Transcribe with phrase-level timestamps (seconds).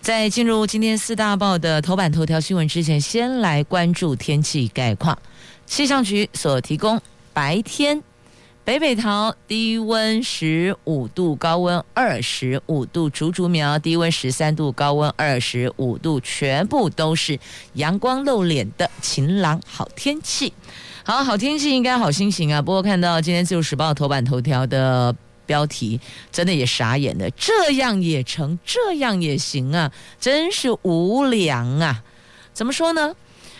[0.00, 5.18] 在进入今天四大报的头版头条新闻之前，先来关注天气概况。
[5.66, 7.00] 气象局所提供，
[7.32, 8.00] 白天
[8.64, 17.38] 北北桃低温十五度，高温二十五度；竹竹苗低温十三度，高温二十五度，全部都是
[17.72, 20.52] 阳光露脸的晴朗好天气。
[21.02, 22.62] 好好天气，应该好心情啊。
[22.62, 25.14] 不过看到今天自由时报头版头条的。
[25.46, 25.98] 标题
[26.30, 32.02] 真的也傻眼了，这样也成，这样也行啊，真是无良啊！
[32.52, 33.14] 怎么说呢？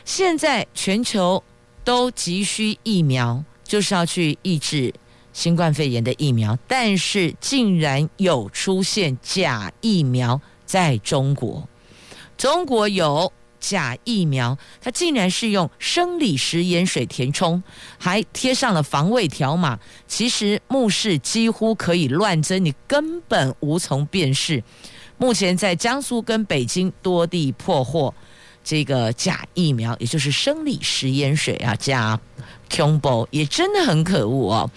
[0.04, 1.42] 现在全球
[1.84, 4.92] 都急需疫苗，就是要去抑制
[5.32, 11.68] 新冠肺炎的疫苗，但是竟然有出现假疫苗在中国，
[12.36, 13.32] 中国有。
[13.66, 17.60] 假疫苗，它竟然是用生理食盐水填充，
[17.98, 19.76] 还贴上了防伪条码。
[20.06, 24.62] 其实目视几乎可以乱真，你根本无从辨识。
[25.18, 28.14] 目前在江苏跟北京多地破获
[28.62, 32.20] 这个假疫苗，也就是生理食盐水啊，假
[32.70, 34.70] combo 也真的很可恶哦。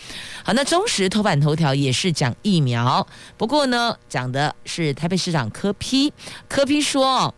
[0.44, 3.06] 好，那中时头版头条也是讲疫苗，
[3.38, 6.12] 不过呢，讲的是台北市长柯 P，
[6.48, 7.36] 柯 P 说。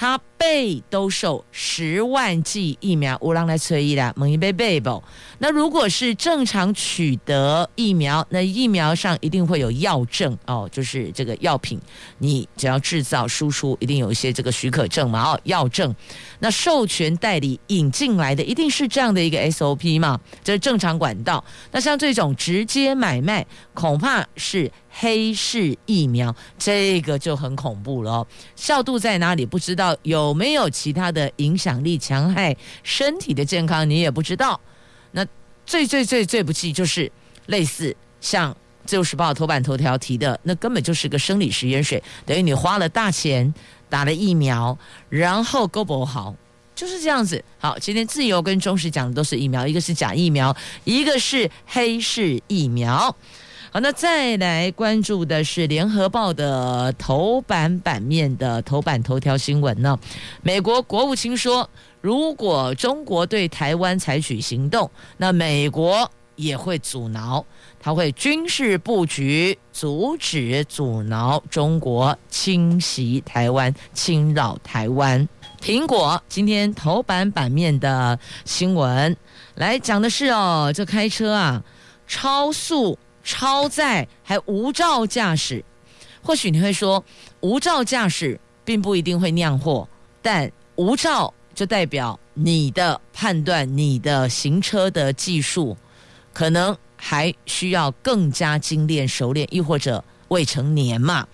[0.00, 5.02] 他被兜售十万剂疫苗，乌浪来催疫啦，猛一杯背不？
[5.40, 11.78] 那如果是正常取得疫苗，那疫苗上一定会有药证哦，就是这个药品，
[12.18, 15.94] 你只要制造输出，一定有一些这个许可证嘛，哦，药证。
[16.38, 21.44] 那授权代理引进来的，一定是这样的一个 SOP 嘛，这是正常管道。
[21.72, 23.44] 那像这种直接买卖，
[23.74, 24.70] 恐怕是。
[25.00, 28.26] 黑市疫苗，这个就很恐怖了哦。
[28.56, 34.60] 效度在哪里不知道，有有没有其他的影响力，强害身体的健康，你也不知道。
[35.12, 35.26] 那
[35.64, 37.10] 最最最最不济就是
[37.46, 38.52] 类似像
[38.84, 43.52] 《自由时报》头版头条提的，那根本就是个生理食盐水，等于你花了大钱
[43.88, 44.78] 打了疫苗，
[45.08, 46.34] 然后够不好，
[46.74, 47.42] 就是这样子。
[47.58, 53.16] 好，今天自由跟中时讲的都是疫苗，一个是假疫苗，一个是黑市疫苗。
[53.80, 59.98] 那再来关注的是联合报的头版版面的头版头条新闻呢。
[60.42, 61.68] 美国国务卿说，
[62.00, 67.44] 如果中国对台湾采取行动，那美国也会阻挠，
[67.78, 75.28] 他会军事布局，阻止阻挠中国侵袭台湾、侵扰台湾。
[75.60, 79.16] 苹果今天头版版面的新闻
[79.54, 81.62] 来讲的是哦，这开车啊，
[82.06, 82.98] 超速。
[83.28, 85.62] 超载还无照驾驶，
[86.22, 87.04] 或许你会说
[87.40, 89.86] 无照驾驶并不一定会酿祸，
[90.22, 95.76] 但无照就代表你的判断、你的行车的技术
[96.32, 101.28] 可能还需要更加精炼熟练，亦或者未成年嘛。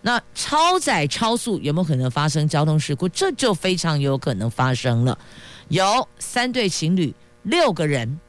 [0.00, 3.08] 那超载超速有没有可能发生交通事故？
[3.08, 5.18] 这就非常有可能发生了。
[5.66, 8.20] 有三对情侣，六个人。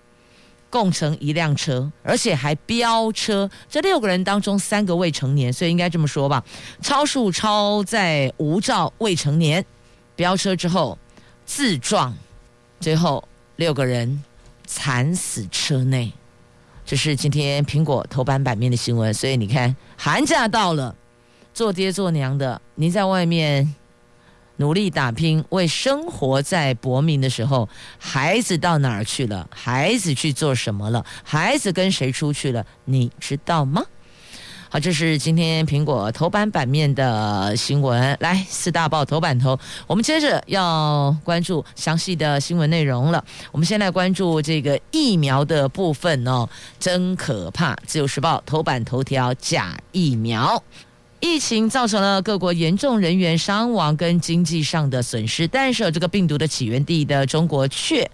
[0.74, 3.48] 共乘一辆车，而且还飙车。
[3.70, 6.44] 这六个人当中，三个未成年，所以应该这么说吧：
[6.82, 9.64] 超速、超载、无照未成年，
[10.16, 10.98] 飙车之后
[11.46, 12.12] 自撞，
[12.80, 13.24] 最后
[13.58, 14.24] 六个人
[14.66, 16.12] 惨死车内。
[16.84, 19.14] 这是今天苹果头版版面的新闻。
[19.14, 20.96] 所以你看，寒假到了，
[21.54, 23.76] 做爹做娘的，您在外面。
[24.58, 29.48] 努力打拼，为生活在搏命的时候，孩子到哪儿去了？
[29.52, 31.04] 孩子去做什么了？
[31.24, 32.66] 孩子跟谁出去了？
[32.86, 33.84] 你知道吗？
[34.70, 38.18] 好，这是今天苹果头版版面的新闻。
[38.22, 43.24] 来，四大报头版头，我们接着要关注详细的新闻内容了。
[43.52, 46.50] 我们先来关注这个疫苗的部分哦，
[46.80, 47.76] 真可怕！
[47.86, 50.64] 自由时报头版头条：假疫苗。
[51.24, 58.12] 疫情造成了各国严重人员伤亡跟经济上的损失，但是有这个病毒的起源地的中国却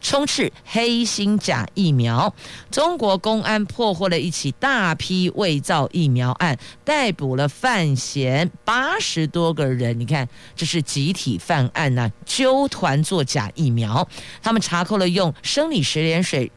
[0.00, 2.32] 充斥黑心假疫苗。
[2.70, 9.98] 中国公安破获了一起大批伪造疫苗案，逮捕了犯嫌八十多个人。
[9.98, 14.08] 你看，这是集体犯案呐、啊，揪团做假疫苗。
[14.40, 16.52] 他们查扣了用生理食盐水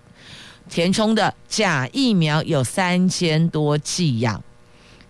[0.70, 4.44] 填充的假疫苗有三千多剂样。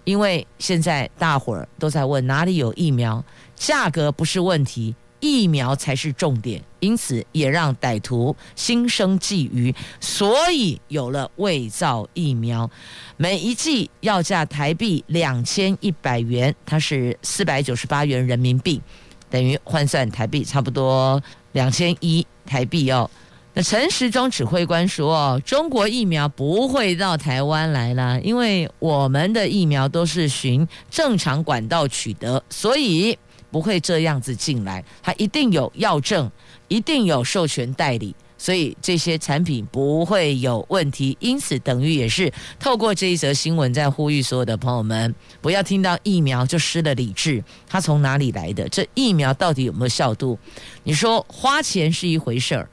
[0.06, 3.22] 因为现在大伙儿都在问哪里有疫苗，
[3.56, 4.96] 价格不是问题。
[5.22, 12.70] 疫苗才是重点，因此也让歹徒心生觊觎，所以有了伪造疫苗。
[13.18, 18.80] 每一剂要价台币两千一百元，它是四百九十八元人民币，
[19.28, 21.20] 等于换算台币差不多
[21.54, 23.10] 两千一台币哦。
[23.56, 33.18] 那陈时中指挥官说，哦中国疫苗不会到台湾来了，因为我们的疫苗都是循正常管道取得，所以。
[33.52, 36.30] 不会这样子进来，它一定有药证，
[36.68, 41.16] 一定有授权代理，所以这些产品不会有问题。
[41.22, 42.30] 因此，等于也是
[42.60, 47.42] 透过这一则新闻，在呼吁所有的朋友们，不要听到疫苗就失了理智。
[47.66, 48.68] 它从哪里来的？
[48.68, 50.38] 这疫苗到底有没有效度？
[50.84, 52.70] 你说花钱是一回事儿，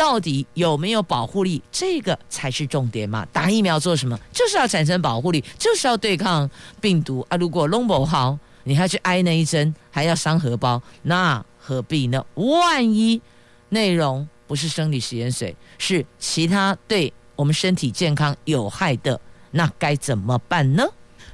[0.00, 1.60] 到底有没有保护力？
[1.70, 3.26] 这个才是重点嘛。
[3.34, 4.18] 打疫苗做什么？
[4.32, 6.48] 就是要产生保护力，就是要对抗
[6.80, 7.36] 病毒啊。
[7.36, 8.38] 如果弄不好。
[8.62, 12.22] 你还去挨那一针，还要伤荷包，那何必呢？
[12.34, 13.20] 万一
[13.70, 19.18] 内容不是生理食盐水，是其他对我们身体健康有害的，
[19.52, 20.84] 那该怎么办呢？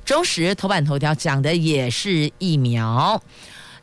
[0.04, 3.20] 中时头版头条讲的也是疫苗，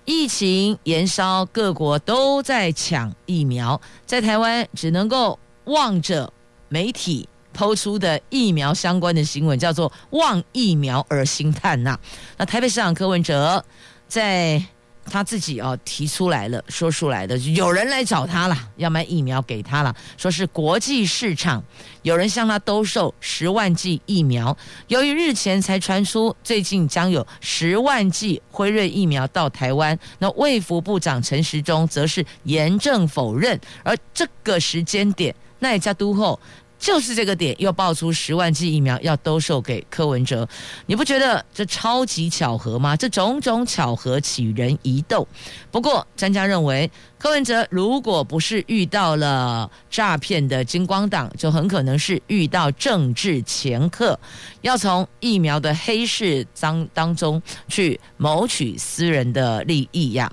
[0.06, 6.32] 疫情延烧，各国都在抢疫苗，在台湾只能够望着
[6.70, 7.28] 媒体。
[7.56, 12.00] 抛出的疫苗相关的新闻叫做“望疫苗而心叹”呐。
[12.36, 13.64] 那台北市长柯文哲
[14.08, 14.60] 在
[15.06, 21.64] 他自己哦提出来了，说出来的，有人来找他了，要买疫苗给他了，说是国际市场
[22.02, 24.56] 有人向他兜售十万剂疫苗。
[24.88, 33.60] 由于日前才传出最近将有十万剂辉瑞疫苗到台湾，那卫福部长陈时中则是严正否认。
[33.84, 36.40] 而这个时间点，那也加都后。
[36.84, 40.46] 就是这个点又爆出十万剂疫苗要兜售给柯文哲，
[40.86, 42.94] 你不觉得这超级巧合吗？
[42.94, 45.26] 这种种巧合起人疑窦。
[45.72, 54.20] 不过专家认为，柯文哲如果不是遇到了诈骗的金光党，就很可能是遇到政治掮客，
[54.60, 60.30] 要从疫苗的黑市当当中去谋取私人的利益呀。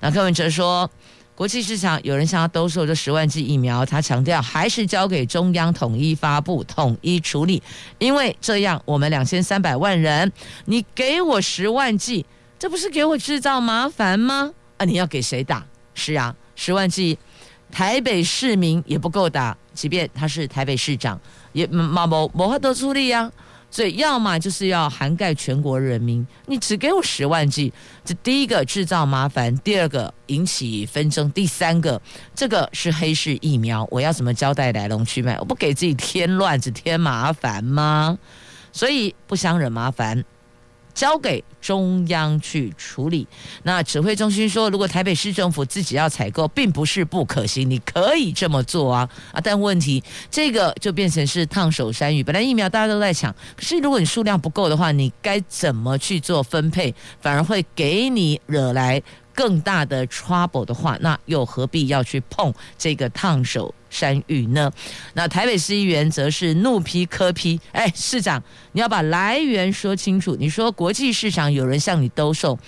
[0.00, 0.90] 那柯文哲说。
[1.38, 7.62] 国际市场有人向他兜售这十万剂疫苗，他强调还是交给中央统一发布、统一处理，
[8.00, 10.32] 因为这样我们两千三百万人，
[10.64, 12.26] 你给我十万剂，
[12.58, 14.52] 这不是给我制造麻烦吗？
[14.78, 15.64] 啊，你要给谁打？
[15.94, 17.16] 是啊，十万剂，
[17.70, 21.20] 台北市民也不够打，即便他是台北市长，
[21.52, 23.30] 也嘛无无法多处理呀。
[23.70, 27.72] 所以，要么就是要涵盖全国人民，你只给我十万剂，
[28.04, 32.00] 这第一个制造麻烦，第二个引起纷争，第三个，
[32.34, 35.38] 这个是黑市疫苗，我要怎么交代来龙去脉？
[35.38, 38.18] 我不给自己添乱子、添麻烦吗？
[38.72, 40.24] 所以不想惹麻烦。
[40.98, 43.24] 交给中央去处理。
[43.62, 49.40] 那指挥中心说，如果台北市政府自己要采购，并不是不可行，你可以这么做啊啊！
[49.40, 52.24] 但问题这个就变成是烫手山芋。
[52.24, 56.92] 本来疫苗大家都在抢，可是如果你数量不够的话，你该怎么去做分配？
[57.20, 59.00] 反而会给你惹来
[59.38, 64.68] 更大的 trouble 的话，那又何必要去碰这个烫手山芋呢？
[65.14, 68.42] 那台北市议员则是怒批柯批哎，市长
[68.72, 70.34] 你要把来源说清楚。
[70.40, 72.58] 你说国际市场有人向你兜售，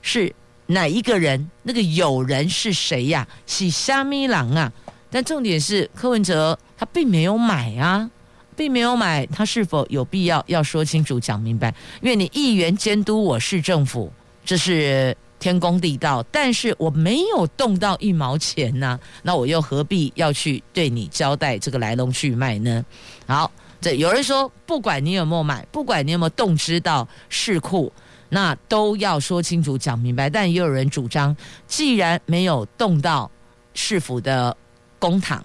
[0.00, 0.34] 是
[0.68, 1.50] 哪一个人？
[1.64, 3.28] 那个有人是谁呀？
[3.46, 4.72] 是虾米郎啊？
[5.10, 8.10] 但重点是柯文哲他并没有买啊，
[8.56, 11.74] 并没有买，他是否有必要要说清楚讲明白？
[12.00, 14.10] 因为你议员监督我市政府，
[14.42, 15.14] 这是。
[15.38, 22.84] 天公地道，但是我没有动到一毛钱呐、那我又何必要去对你交代这个来龙去脉呢？
[23.26, 27.92] 好，这有人说，不管你有没有买，不管你有没有动知到市库，
[28.28, 30.28] 那都要说清楚讲明白。
[30.28, 33.30] 但也有人主张，既然没有动到
[33.74, 34.56] 市府的
[34.98, 35.44] 公堂，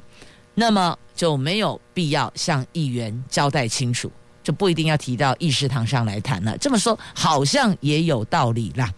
[0.55, 4.11] 那么就没有必要向议员交代清楚，
[4.43, 6.57] 就不一定要提到议事堂上来谈了。
[6.57, 8.91] 这么说好像也有道理啦。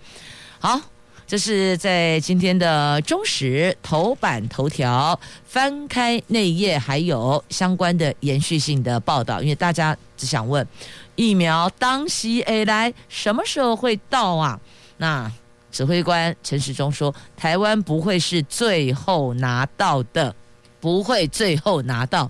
[0.65, 0.81] 好，
[1.27, 10.67] 这是在今天的中时头版头条，翻开内页还有相关的延续性的报道，因为大家只想问
[11.15, 14.59] 疫苗当西 A 来什么时候会到啊？
[14.97, 15.31] 那
[15.71, 20.35] 指挥官陈时中说，台湾不会是最后拿到的，
[20.81, 22.27] 不会最后拿到，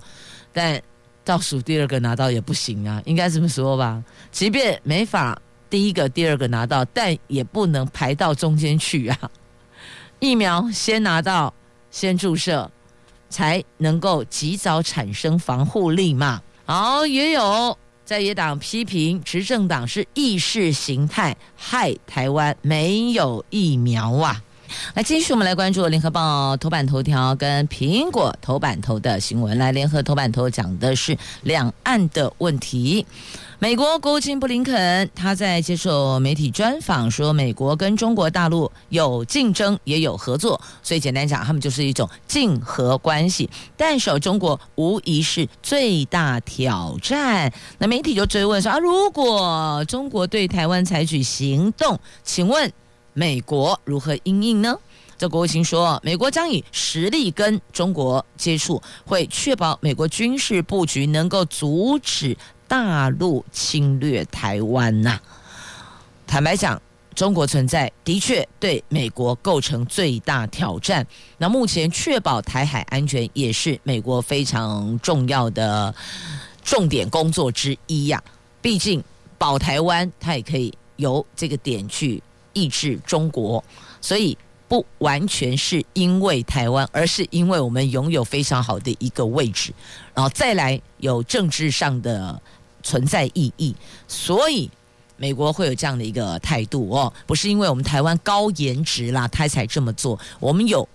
[0.52, 0.78] 但
[1.24, 4.04] 倒数第二个拿到也不行啊，应该这么说吧？
[4.30, 5.40] 即便没法。
[5.68, 9.18] 第一个、第二个拿到，但也不能排到中间去啊！
[10.18, 11.52] 疫苗先拿到，
[11.90, 12.70] 先注射，
[13.28, 16.40] 才能够及早产生防护力嘛。
[16.64, 24.42] 好，也有在野党批评执政党是意识形态害台湾没有疫苗啊！
[24.94, 29.56] 来，继续我们来关注联合报头版头条跟苹果头版头的新闻。
[29.58, 33.06] 来，联合头版头讲的是两岸的问题。
[33.58, 43.48] 美国国务卿布林肯他在接受媒体专访说，美国跟中国大陆有竞争也有合作，所以简单讲，他们就是一种竞合关系。
[43.74, 47.50] 但是中国无疑是最大挑战。
[47.78, 52.70] 那媒体就追问说啊，如果中国对台湾采取行动，请问
[53.14, 54.78] 美国如何应应呢？
[55.18, 62.36] 这国务卿说，美国将以实力跟中国接触，会确保美国军事布局能够阻止。
[62.68, 65.20] 大陆侵略台湾呐、
[66.26, 66.80] 坦白讲，
[67.14, 71.06] 中国存在的确对美国构成最大挑战。
[71.38, 75.94] 那目前确保台海安全也是美国非常重要的
[76.64, 78.22] 重点工作之一呀、
[78.60, 79.02] 毕竟
[79.38, 83.62] 保台湾，它也可以由这个点去抑制中国，
[84.00, 84.36] 所以。
[84.68, 89.72] 不完全是因为台湾，而是因为我们拥有非常好的一个位置，
[90.12, 92.42] 然后再来有政治上的
[92.86, 93.74] 存在意义，
[94.06, 94.70] 所以
[95.16, 100.16] 美国会有这样的一个态度哦，不是因为我们台湾高颜值啦，他才这么做。
[100.38, 100.88] 我们有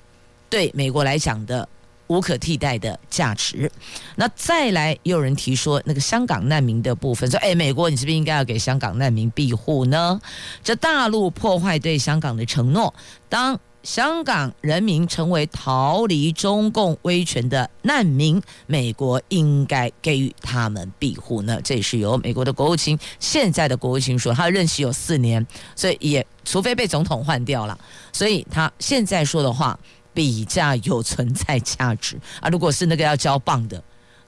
[0.49, 1.67] 对美国来讲的
[2.07, 3.69] 无可替代的价值。
[4.15, 10.21] 那再来，也有人提说那个香港难民的部分，说哎，美国你是不是应该要给香港难民庇护呢？
[10.63, 12.93] 这大陆破坏对香港的承诺，
[13.27, 13.59] 当。
[13.83, 21.59] 香港人民成为逃离中共威权的难民，美国应该给予他们庇护呢？
[21.63, 25.45] 这是由美国的国务卿，现在的国务卿说，他任期有四年，
[25.75, 27.77] 所以也除非被总统换掉了，
[28.13, 29.77] 所以他现在说的话
[30.13, 32.49] 比较有存在价值啊。
[32.49, 33.83] 如果是那个要交棒的，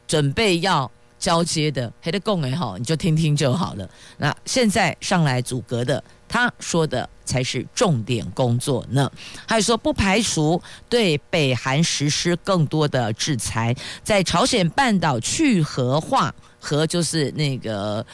[0.08, 3.88] 准备要交接的，还得供哎好，你就听听就好了。
[4.18, 6.04] 那现在上来阻隔的。
[6.28, 9.12] 他说的才是重点工作呢。
[9.48, 18.06] 还有说不排除对北韩实施更多的制裁，在朝鲜半岛去核化，核就是那个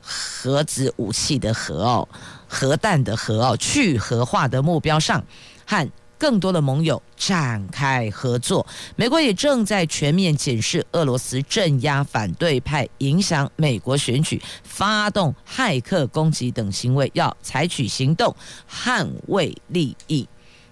[0.00, 2.08] 核子武器的核哦，
[2.46, 5.24] 核弹的核哦，去核化的目标上
[5.66, 5.88] 和。
[6.22, 8.64] 更多的盟友展开合作，
[8.94, 18.32] 美国也正在全面检视俄罗斯镇压反对派、影响美国选举、发动骇客攻击等行为，要采取行动
[18.70, 20.24] 捍卫利益。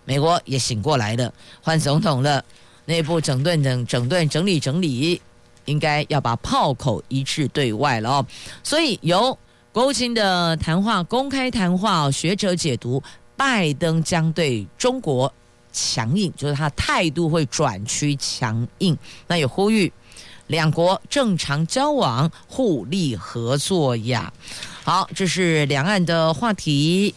[0.05, 2.45] 美国也醒过来了，换总统了，
[2.85, 5.21] 内部整顿整整顿整理整理，
[5.65, 8.27] 应该要把炮口一致对外了哦。
[8.63, 9.37] 所以由
[9.73, 13.03] 国务卿的谈话公开谈话，学者解读，
[13.37, 15.33] 拜登将对中国。
[15.73, 18.97] 强硬，就是他态度会转趋强硬。
[19.27, 19.93] 那也呼吁
[20.49, 24.33] 两国正常交往、互利合作呀。
[24.83, 27.15] 好，这是两岸的话题。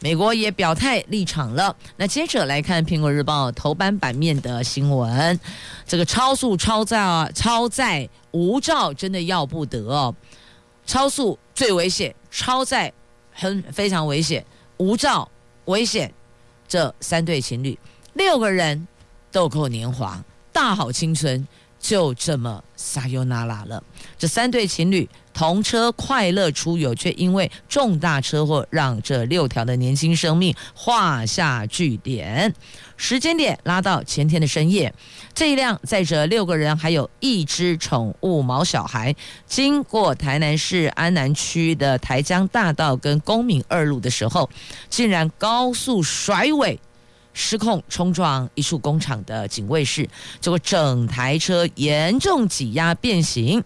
[0.00, 1.74] 美国也表态立场了。
[1.96, 5.40] 那接着来看《苹果日报》头版版面的新闻：
[5.84, 10.14] 这个超速超载啊，超载无照真的要不得哦。
[10.86, 12.92] 超速最危险，超载
[13.32, 15.28] 很非常危险，无照
[15.64, 16.14] 危险。
[16.68, 17.76] 这三对情侣，
[18.12, 18.86] 六个人
[19.32, 20.22] 豆蔻年华，
[20.52, 21.44] 大好青春，
[21.80, 23.82] 就这么撒由那拉了。
[24.18, 25.08] 这三对情侣
[25.38, 32.52] 同车快乐出游，却因为重大车祸，让这六条的年轻生命画下句点。
[32.96, 34.92] 时间点拉到前天的深夜，
[35.32, 39.14] 这一辆载着六个人，还有一只宠物毛小孩，
[39.46, 44.50] 经过台南市安南区的台江大道跟公民二路的时候，
[44.90, 46.80] 竟然高速甩尾，
[47.32, 50.02] 失控冲撞一处工厂的警卫室，
[50.40, 53.62] 结果整台车严重挤压变形，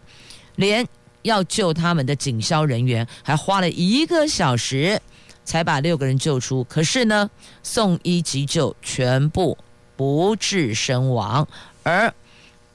[0.57, 0.87] 连
[1.23, 5.00] 要救他们的警消人员还花了一个小时。
[5.45, 7.29] 才把六个人救出，可是呢，
[7.64, 9.59] 送医急救全部
[9.97, 11.49] 不治身亡，
[11.83, 12.14] 而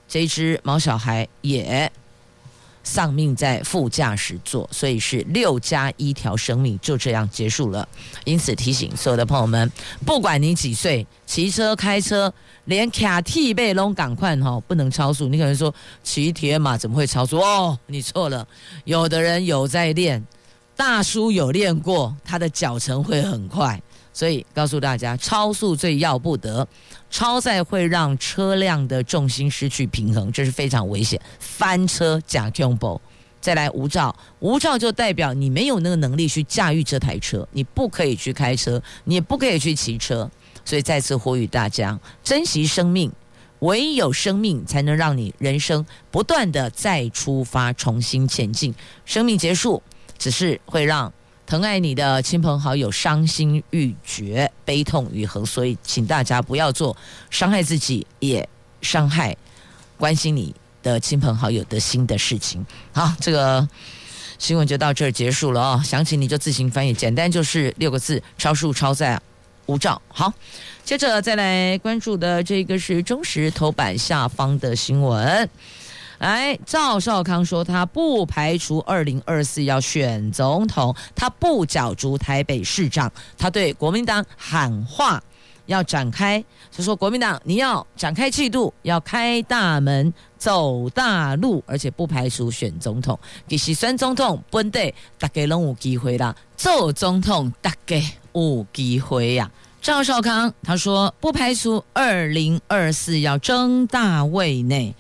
[0.06, 1.90] 这只毛小孩也
[2.88, 7.88] 丧命在副驾驶座，所以是六加一条生命就这样结束了。
[8.24, 9.70] 因此提醒所有的朋友们，
[10.06, 12.34] 不管你几岁，骑车开车，
[12.66, 15.28] 连卡替贝龙赶快哈，不能超速。
[15.28, 17.38] 你可能说骑铁马怎么会超速？
[17.40, 18.48] 哦，你错了，
[18.86, 20.26] 有的人有在练。
[20.78, 23.82] 大叔有练过，他的脚程会很快，
[24.18, 26.68] 所以告诉大家，超速最要不得，
[27.08, 33.00] 超载会让车辆的重心失去平衡，这是非常危险，翻车假 combo。
[33.40, 40.28] 再来无照，无照就代表你没有那个能力去驾驭这台车，你不可以去开车，你也不可以去骑车，
[40.66, 43.12] 所以再次呼吁大家珍惜生命，
[43.60, 48.74] 唯有生命才能让你人生不断的再出发，重新前进。
[49.06, 49.84] 生命结束，
[50.18, 51.14] 只是会让
[51.48, 55.46] 疼爱你的亲朋好友伤心欲绝、悲痛欲横。
[55.46, 56.96] 所以，请大家不要做
[57.30, 58.48] 伤害自己也
[58.82, 59.36] 伤害
[59.98, 62.66] 关心你的亲朋好友的心的事情。
[62.92, 63.66] 好，这个
[64.38, 65.82] 新闻就到这儿结束了哦。
[65.86, 69.18] 详情你就自行翻译，简单就是六个字：超速超载
[69.68, 70.02] 无照。
[70.10, 70.34] 好。
[70.84, 75.50] 接着再来关注的这个是中时头版下方的新闻。
[76.20, 85.22] 来，赵少康说他不排除二零二四要选总统，他不角逐台北市长，他对国民党喊话
[85.68, 86.44] 要展开，
[86.76, 93.18] 他说国民党你要展开气度，要开大门走大路，而且不排除选总统。
[93.48, 97.96] 其实选总统本地大家拢有机会啦，做总统大家
[98.34, 99.52] 有机会呀。
[99.80, 104.96] 赵少康他说不排除二零二四要争大位内。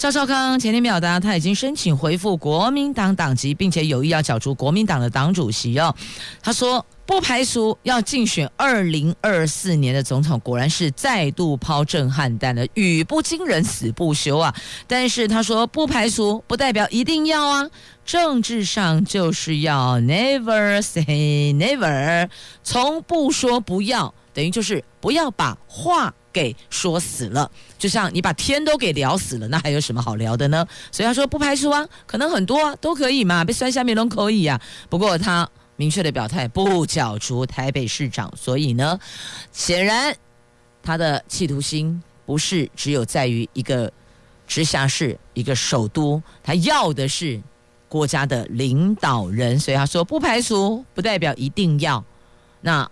[0.00, 5.94] 赵少康前天表达他已经申请回复国民党党籍，并且有意要角逐国民党的党主席哦。
[6.42, 14.54] 他说不排除要竞选二零二四年的总统，果然是再度抛震撼弹的，语不惊人死不休啊！
[14.86, 17.68] 但是他说不排除不代表一定要啊，
[18.06, 22.26] 政治上就是要 never say never，
[22.64, 24.14] 从不说不要。
[24.32, 30.64] 等于就是不要把话给说死了，就像你把天都给聊死了，那还有什么好聊的呢？
[30.92, 34.60] 所以他说不排除啊，可能很多都可以嘛，被摔下面都可以啊。
[34.88, 38.96] 不过他明确的表态不角逐台北市长，所以呢，
[39.50, 40.16] 显然
[40.82, 43.92] 他的企图心不是只有在于一个
[44.46, 47.42] 直辖市、一个首都，他要的是
[47.88, 52.04] 国家的领导人，所以他说不排除，不代表一定要。
[52.60, 52.88] 那。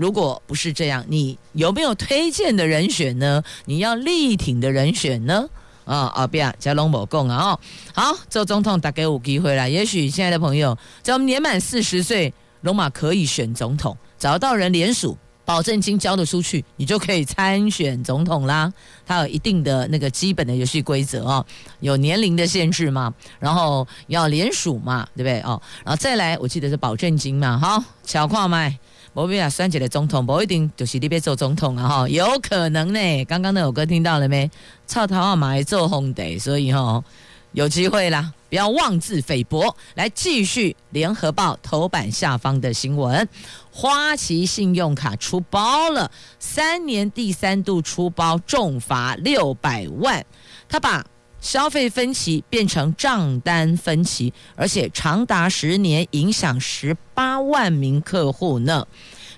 [0.00, 3.42] 如果不是这样，你有没有推荐的人选呢？
[3.66, 5.46] 你要力挺的人选呢？
[5.84, 7.50] 啊啊，不要加龙某共啊！
[7.50, 7.60] 哦，
[7.92, 9.68] 好，做总统打给我机会了。
[9.68, 18.72] 也许现在的朋友，只要年满四十岁，龙马可以选总统，找到人联署，保证金交得出去，你就可以参选总统啦。
[19.04, 21.44] 它有一定的那个基本的游戏规则哦，
[21.80, 25.40] 有年龄的限制嘛，然后要联署嘛，对不对？
[25.40, 28.78] 哦，然后再来，我记得是保证金嘛，好，巧跨麦。
[29.12, 33.24] 我比亚选举的总统不一定就是你别做总统啊哈，有可能呢。
[33.24, 34.48] 刚刚那首歌听到了没？
[34.86, 37.02] 草头啊，买做红的，所以哈
[37.50, 39.76] 有机会啦，不要妄自菲薄。
[39.94, 43.28] 来继续联合报头版下方的新闻：
[43.72, 50.24] 花旗信用卡出包了，三年第三度出包，重罚六百万。
[50.68, 51.04] 他把
[51.40, 58.86] 消费分歧变成账单分歧，而且长达十年，影响十八万名客户呢。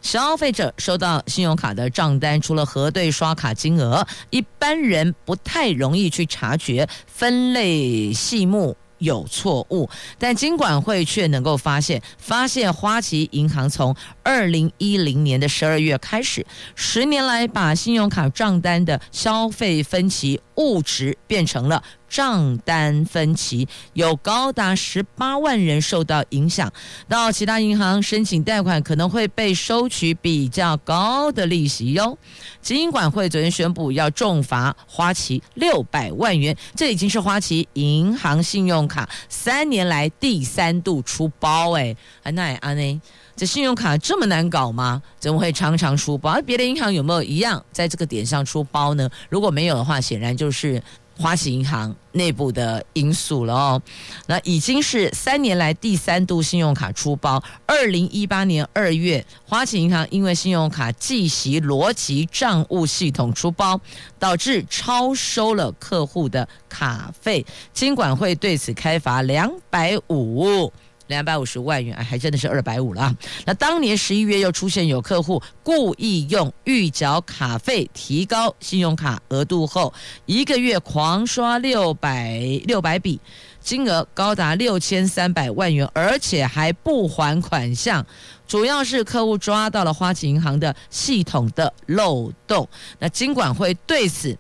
[0.03, 8.77] 消费者收到信用卡的账单，除了核对刷卡金额，一般人不太容易去察觉分类细目。
[9.03, 26.71] 有错误，但金管会却能够发现，发现花旗银行从二零一零年的十二月开始，十年来把信用卡账单的消费分期误值变成了账单分歧，有高达十八万人受到影响。
[27.09, 32.19] 到其他银行申请贷款，可能会被收取比较高的利息哟。
[32.61, 43.01] 金管会昨天宣布要重罚花旗六百万元，这已经是花旗银行信用卡三年来第三度出包哎，那也安呢？
[43.35, 45.01] 这信用卡这么难搞吗？
[45.19, 46.39] 怎么会常常出包？
[46.43, 49.09] 别的银行有没有一样在这个点上出包呢？
[49.31, 50.81] 如果没有的话，显然就是。
[51.23, 53.83] 花旗银行内部的因素了哦，
[54.27, 57.41] 那已经是三年来第三度信用卡出包。
[57.65, 63.81] 二零一八年二月，花旗银行因为信用卡计息逻辑账务系统出包，
[64.19, 70.73] 导致超收了客户的卡费，金管会对此开罚两百五。
[71.13, 73.15] 两百五十万元，哎，还真的是二百五了啊！
[73.45, 79.93] 那当年十一月又出现有客户故意用预缴卡费提高信用卡额度后，
[80.25, 83.21] 一个月狂刷六百六百笔，
[83.61, 88.05] 金额高达六千三百万元，而且还不还款项。
[88.49, 92.67] 主要是客户抓到了花旗银行的系统的漏洞，
[92.99, 94.37] 那金管会对此。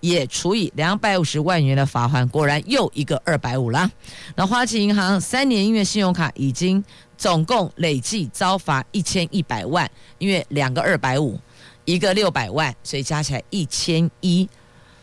[0.00, 3.90] 也处以两百五十万元的罚锾，果然又一个二百五啦。
[4.34, 6.82] 那花旗银行三年因为信用卡已经
[7.16, 11.38] 总共累计遭罚一千一百万，因为两个二百五，
[11.84, 14.48] 一个六百万，所以加起来一千一。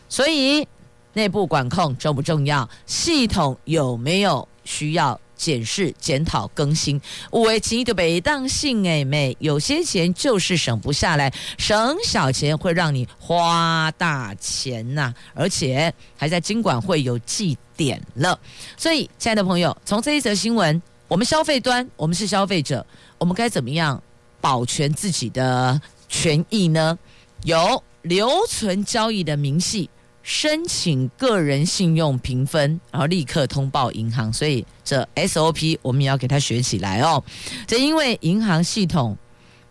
[0.08, 0.66] 所以
[1.12, 2.68] 内部管控重不重要？
[2.86, 5.20] 系统有没有需要？
[5.44, 6.98] 检视、检讨、更新。
[7.30, 18.40] 五维钱的被当性哎妹，有些钱就是省不下来，省小钱会让你花大钱呐、而且还在金管会有记点了。
[18.78, 22.86] 所以，亲爱的朋友，从这一则新闻，我们消费端，我们是消费者，
[23.18, 24.02] 我们该怎么样
[24.40, 25.78] 保全自己的
[26.08, 26.98] 权益呢？
[27.42, 29.90] 有留存交易的明细。
[30.24, 37.22] 申请个人信用评分，然后立刻通报银行，所以这 SOP 我们也要给他学起来哦。
[37.66, 39.14] 这因为银行系统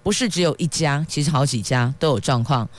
[0.04, 2.70] 不是只有一家，其实好几家都有状况。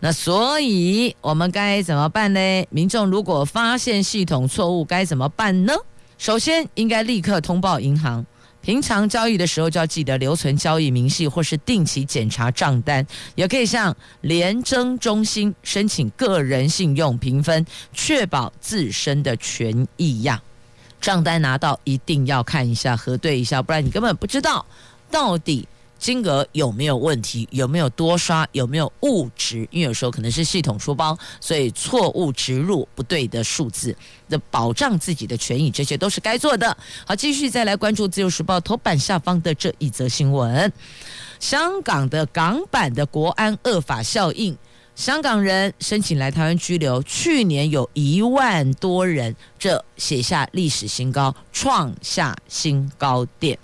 [0.00, 2.40] 那所以我们该怎么办呢？
[2.70, 5.72] 民众如果发现系统错误，该怎么办呢？
[6.18, 8.26] 首先应该立刻通报银行。
[8.62, 20.40] 平常交易的时候就要记得留存交易明细，或是定期检查账单，也可以向廉征中心申请个人信用评分，确保自身的权益呀。
[21.00, 24.64] 账单拿到一定要看一下，核对一下，不然你根本不知道
[25.10, 25.66] 到底。
[26.00, 27.46] 金额有没有问题？
[27.52, 28.48] 有没有多刷？
[28.52, 29.68] 有没有误值？
[29.70, 33.94] 因为有时候可能是系统出包，所以错误植入不对的数字。
[34.30, 36.74] 的保障自己的权益，这些都是该做的。
[37.04, 40.72] 好，继续再来关注《自由时报》头版下方的这一则新闻：
[41.40, 44.56] 香港的港版的国安恶法效应。
[44.94, 53.58] 香港人申请来台湾居留，去年有一万多人，这写下历史新高，创下新高点。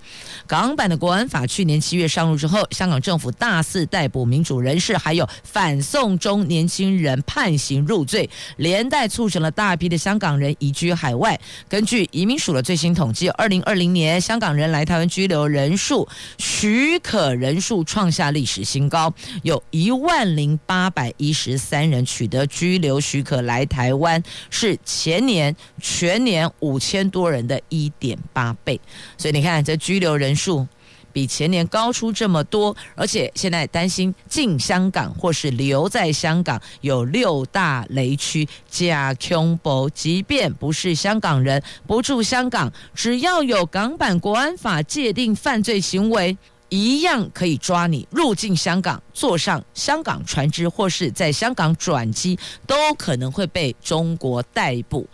[0.45, 11.39] 港版的国安法去年七月上路之后，香港政府大肆逮捕民主人士，还有反送中年轻人判刑入罪，连带促成了大批的香港人移居海外。
[11.67, 16.07] 根据移民署的最新统计，二零二零年香港人来台湾居留人数
[16.37, 21.37] 许可人数创下历史新高，有一万零八百一。
[21.37, 25.55] 十三人取得居留许可来台湾，是前年
[25.89, 28.77] 全年五千多人的一点八倍。
[29.17, 30.67] 所以你看，这拘留人数
[31.13, 46.37] 比前年高出这么多，而且现在担心进香港或是留在香港有六大雷区加恐怖，即便不是香港人，不住香港，只要有港版国安法界定犯罪行为。
[46.69, 55.07] 一样可以抓你入境香港，坐上香港船只，或是在香港转机，都可能会被中国逮捕，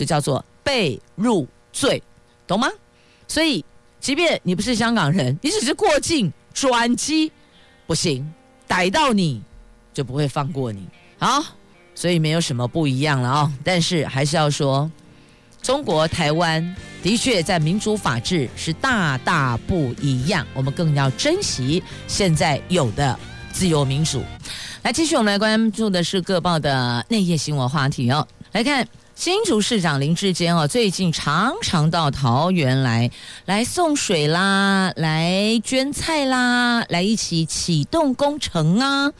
[0.00, 2.02] 就叫做被入罪，
[2.46, 2.66] 懂吗？
[3.28, 3.62] 所以，
[4.00, 7.30] 即便你不是香港人，你只是过境转机，
[7.86, 8.32] 不行，
[8.66, 9.42] 逮到你
[9.92, 10.88] 就不会放过你。
[11.18, 11.44] 好，
[11.94, 14.90] 所以没有什么不一样了啊、但是还是要说。
[15.60, 23.18] 中国台湾的确在民主法治是大大不一样，我们更要珍惜现在有的
[23.52, 24.24] 自由民主。
[24.82, 28.26] 来，继续我们来关注的是各报的内页新闻话题哦。
[28.52, 28.88] 来看
[29.20, 33.10] 新竹市长林志坚哦，最近常常到桃园来
[33.44, 39.12] 来送水啦，来捐菜啦，来一起启动工程啊。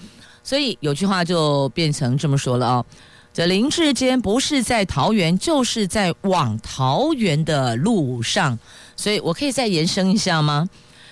[0.42, 2.86] 所以有句话就变成这么说了哦。
[3.34, 8.58] 这林志坚不是在桃园，就是在往桃园的路上，
[8.96, 10.66] 所以我可以再延伸一下吗？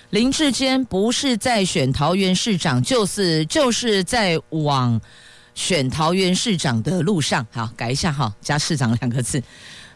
[0.09, 4.99] 林志坚不是在选桃园市长，就是就是在往
[5.59, 7.45] 选桃园市长的路上。
[7.51, 9.43] 好，改一下哈，加市长两个字。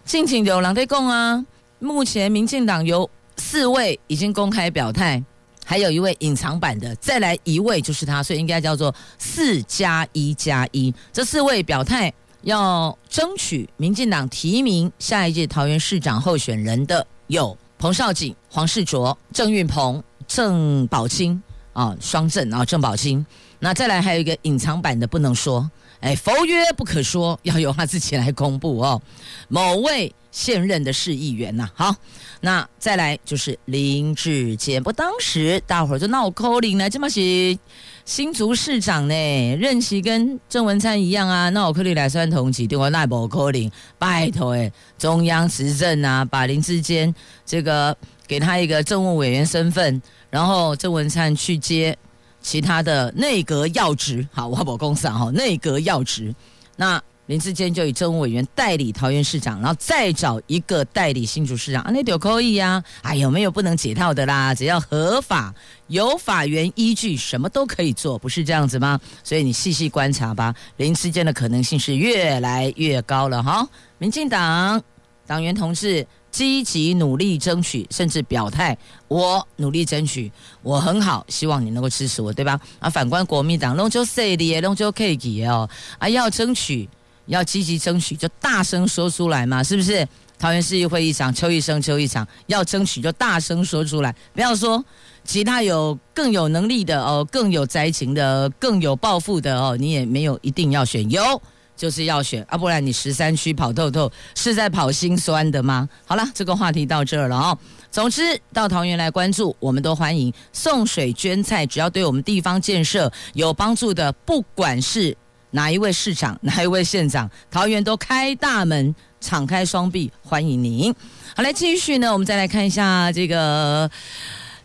[0.05, 1.47] 近景有狼在讲啊，
[1.79, 5.23] 目前民进党有四位已经公开表态，
[5.65, 10.93] 还有一位隐藏版的，再来一位就是他，所以应该叫做四加一加一。
[11.13, 21.41] 这四位表态要争取民进党提名下一届桃园市长候选人的有彭少锦、黄世卓、郑运鹏、郑宝清
[21.73, 23.25] 啊，双郑啊，郑宝清。
[23.65, 25.71] 那再来还有一个隐藏版的不能说，
[26.01, 29.01] 哎，佛曰不可说， 要由他自己来公布哦。
[29.47, 31.97] 某位现任的市议员呐、啊，好。
[32.41, 37.57] 那再来就是林志坚，不，当时大伙儿就闹扣零了，这么是
[38.05, 39.15] 新竹市长呢，
[39.61, 47.15] 任期跟郑文灿一样啊，那我扣零来算同期，对我那不扣零，拜托诶，中央执政啊，把林志坚
[47.47, 47.97] 这个
[48.27, 51.97] 给他一个政务委员身份，然后郑文灿去接
[52.43, 56.35] 其他的内阁要职，好，我保公司啊，内阁要职，
[56.77, 57.03] 那。
[57.27, 62.83] 林志坚就以政务委员代理桃园市长，然后再找一个代理新竹市长啊，那就可以呀。
[63.03, 64.53] 哎，有没有不能解套的啦？
[64.53, 65.55] 只要合法、
[65.87, 69.01] 有法源依据，什么都可以做，不是这样子吗？
[69.23, 73.67] 所以你细细观察吧，林志坚的可能性是越来越高了哈。
[73.99, 74.83] 民进党
[75.25, 82.59] 党员同志积极努力争取，甚至表态，我努力争取，我很好，希望你能够支持我，对吧？
[82.81, 86.89] 啊，反观国民党，拢就势利，拢就客气哦，啊，要争取。
[87.27, 90.07] 要积极争取，就大声说出来嘛，是不是？
[90.41, 94.85] 桃园市议会议长邱奕胜邱议长要争取就大声说出来，不要说
[95.23, 101.41] 其他有更有能力的哦，更有灾情的，更有抱负的哦，你也没有一定要选，有
[101.83, 105.89] 就是要选啊，不然你十三区跑透透是在跑心酸的吗？
[106.07, 107.59] 好了，这个话题到这儿了哦。
[107.91, 115.17] 总之，到桃园来关注，我们都欢迎送水捐菜，只要对我们地方建设有帮助的，不管是
[115.51, 120.95] 哪一位市长、 哪一位县长，桃园都开大门、敞开双臂欢迎您。
[121.35, 123.91] 好，来继续呢，我们再来看一下这个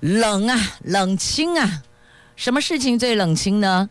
[0.01, 1.81] 冷啊，冷清啊，
[2.35, 3.89] 什么事情最冷清呢？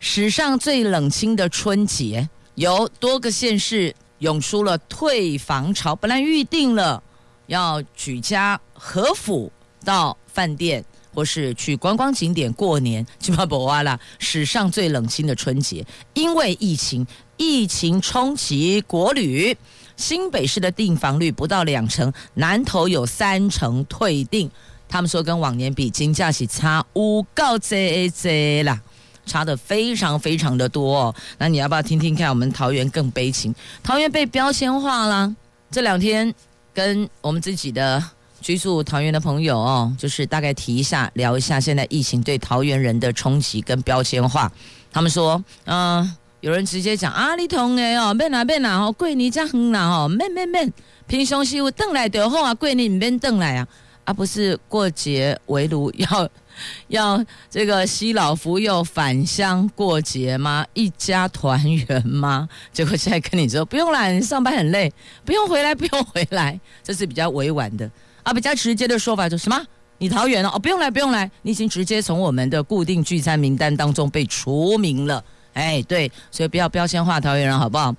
[0.00, 7.02] 史上最冷清的春节，有多个县市涌出了退房潮，本来预定了。
[7.46, 9.52] 要举家合府
[9.84, 14.00] 到饭店，或是去观光景点过年，基本不哇啦。
[14.18, 19.54] 史上最冷清的春节，因为疫情，疫情冲击国旅，
[19.96, 24.50] 新北市的订房率不到两成，南投有三成退订。
[24.88, 28.80] 他们说跟往年比，金价是差五高这这啦，
[29.26, 31.14] 差的非常非常的多哦。
[31.38, 32.28] 那你要不要听听看？
[32.28, 35.34] 我们桃园更悲情，桃园被标签化了，
[35.70, 36.34] 这两天。
[36.76, 38.02] 跟我们自己的
[38.40, 44.50] 居住桃园的朋友哦，就是大概提一下，聊一下现在疫情对桃园人的冲击跟标签化。
[44.92, 50.72] 他们说，嗯、有人直接讲啊，你同诶哦，免啦免啦哦，过年这远啦哦，免免免，
[51.06, 53.68] 平常时有回来就好啊，过年唔免回来啊，
[54.06, 56.28] 啊不是过节围炉要。
[56.88, 60.64] 要这个西老福幼返乡过节吗？
[60.74, 62.48] 一家团圆吗？
[62.72, 64.92] 结果现在跟你说不用啦，你上班很累，
[65.24, 67.90] 不用回来， 不用回来，这是比较委婉的
[68.22, 68.32] 啊。
[68.32, 69.60] 比较直接的说法就什么？
[69.98, 75.24] 你桃园了哦，不用来，不用来，你已经直接从我们的固定聚餐名单当中被除名了。
[75.52, 77.94] 哎，对，所以不要标签化桃园人好不好？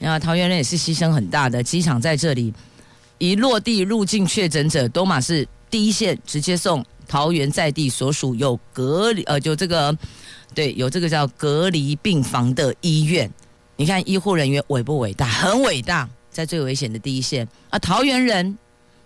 [0.00, 2.54] 啊，桃园人也是牺牲很大的，机场在这里
[3.18, 6.84] 一落地入境确诊者都马是第一线直接送。
[7.08, 9.94] 桃园在地所属有隔离呃，就这个
[10.54, 13.30] 对，有这个叫隔离病房的医院，
[13.76, 15.26] 你看医护人员伟不伟大？
[15.26, 17.78] 很伟大，在最危险的第一线啊！
[17.78, 18.56] 桃园人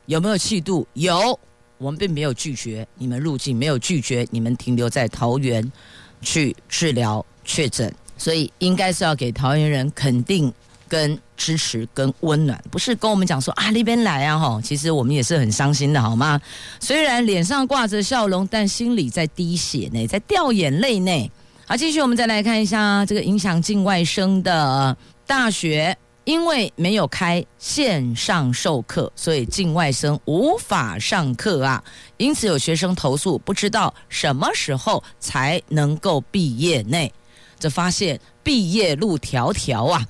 [0.05, 0.87] 有没有气度？
[0.93, 1.37] 有，
[1.79, 5.73] 我们并没有拒绝你们入境，没有拒绝你们停留在桃园
[6.21, 10.53] 去治疗确诊，所以应该是要给桃园人肯定。
[10.89, 16.41] 跟支持跟温暖，不是跟我们讲说啊那边来啊哈，其实我们也是很伤心的好吗？
[16.81, 21.31] 虽然脸上挂着笑容，但心里在滴血呢，在掉眼泪呢。
[21.67, 24.97] 好，继续我们再来看一下这个影响境外生的
[25.27, 31.83] 大学，因为没有开线上授课，所以境外生无法上课啊。
[32.19, 37.11] 因此有学生投诉，不知道什么时候才能够毕业呢？
[37.59, 40.07] 这发现毕业路迢迢啊。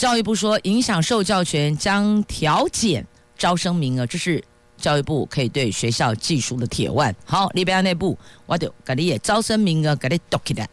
[0.00, 4.42] 教育部说，影响受教权将调减招生名额，这是
[4.78, 7.14] 教育部可以对学校寄出的铁腕。
[7.26, 10.66] 好，立比亚内部我就给你也招生名额给你读起来，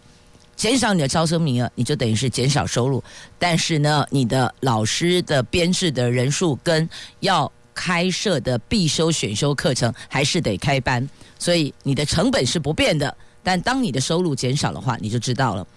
[0.56, 3.04] 减少你的招生名额，你就等于是减少收入。
[3.38, 11.06] 但是呢，你的老师的编制的人数跟要开设的必修选修课程还是得开班，
[11.38, 13.14] 所以你的成本是不变的。
[13.44, 15.68] 但当你的收入减少的话，你就知道了。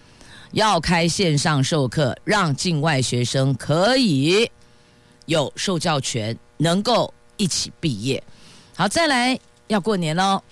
[0.53, 4.51] 要开线上授课，让境外学生可以
[5.27, 8.23] 有受教权，能够一起毕业。
[8.75, 10.43] 好，再来要过年喽！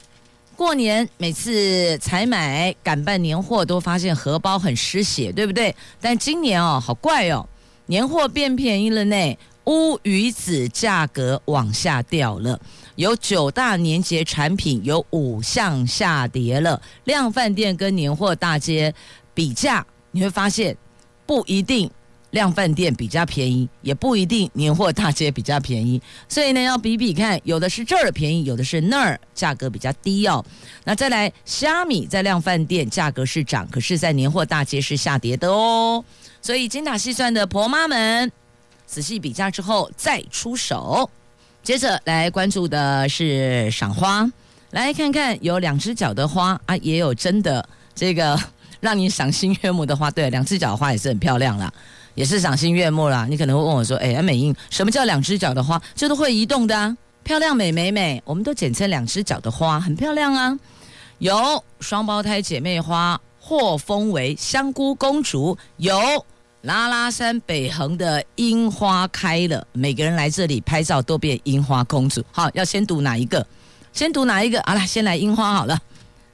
[0.54, 5.74] 过年每次采买赶办年货，都发现荷包很失血，对不对？
[6.00, 7.48] 但今年哦，好怪哦，
[7.86, 12.60] 年货变便宜了呢，乌鱼子价格往下掉了，
[12.96, 18.92] 有九大年节产品有五项下跌了，量饭店跟年货大街。
[19.38, 20.76] 比价你会发现，
[21.24, 21.88] 不一定
[22.30, 30.44] 量饭店比较便宜，也不一定年货大街比较便宜， 所以呢要比比看，有的是这儿便宜，有的是那儿价格比较低哦。
[30.82, 36.04] 那再来，虾米在量饭店价格是涨，可是在年货大街是下跌的哦。
[36.42, 38.32] 所以精打细算的婆妈们，
[38.86, 41.08] 仔细比价之后再出手。
[41.62, 44.28] 接着来关注的是赏花，
[44.72, 48.36] 来看看有两只脚的花啊，也有真的这个。
[48.80, 51.72] 让你赏心悦目的花，对，两只脚的花也是很漂亮啦，
[52.14, 53.26] 也是赏心悦目啦。
[53.28, 55.80] 你可能会问我说：“哎，美英，什么叫两只脚的花？
[55.94, 60.58] 就是会移动的啊，漂亮美美美，我们都简称两只脚的花，很漂亮啊。
[61.18, 65.98] 有双胞胎姐妹花，或封为香菇公主；有
[66.62, 72.22] 拉拉山北横的樱花开了，每个人来这里拍照都变樱花公主。
[72.30, 73.44] 好，要先读哪一个？
[73.92, 74.62] 先读哪一个？
[74.64, 75.76] 好了，先来樱花好了。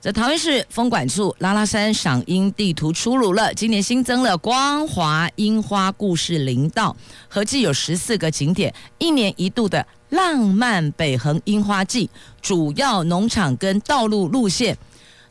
[0.05, 6.95] 在桃园市风管处拉拉山赏樱地图出炉了，今年新增了光华樱花故事林道，
[7.27, 12.11] 合计有十四个景点，一年一度的浪漫北横樱花季，
[12.43, 14.77] 主要农场跟道路路线，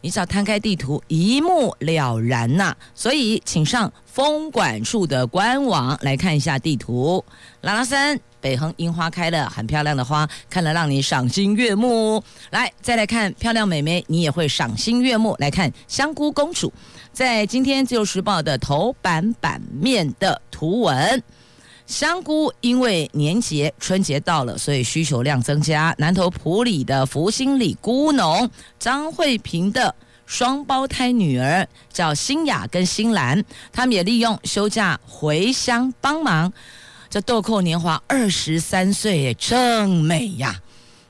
[0.04, 7.24] 你只要摊开地图一目了然呐、所以，请上风管处的官网来看一下地图，
[7.62, 8.20] 拉拉山。
[8.42, 12.22] 北横樱花开了，很漂亮的花，看了让你赏心悦目。
[12.50, 15.34] 来，再来看漂亮美眉，你也会赏心悦目。
[15.40, 16.74] 来看香菇公主，
[17.14, 21.24] 在今天自由时报的头版版面的图文。
[21.86, 25.94] 香菇因为年节春节到了，所以需求量增加。
[25.98, 29.94] 南投埔里的福兴里菇农张惠萍的
[30.26, 36.52] 双胞胎女儿叫新雅跟新兰，他们也利用休假回乡帮忙。
[37.10, 40.60] 这豆蔻年华二十三岁，正美呀！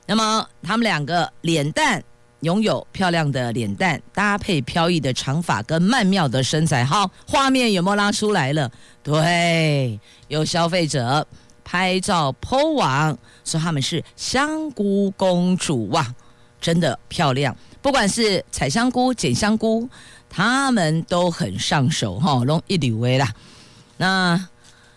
[0.06, 2.04] 那么他们两个脸蛋
[2.44, 6.84] 拥有漂亮的脸蛋，搭配飘逸的长发跟曼妙的身材。
[6.84, 8.70] 好，画面有没有拉出来了？
[9.02, 11.26] 对，有消费者
[11.64, 16.14] 拍照 po 网，说他们是香菇公主哇，
[16.60, 17.56] 真的漂亮。
[17.82, 19.88] 不管是采香菇、捡香菇，
[20.30, 23.32] 他们都很上手哈，拢一流的啦。
[23.96, 24.48] 那。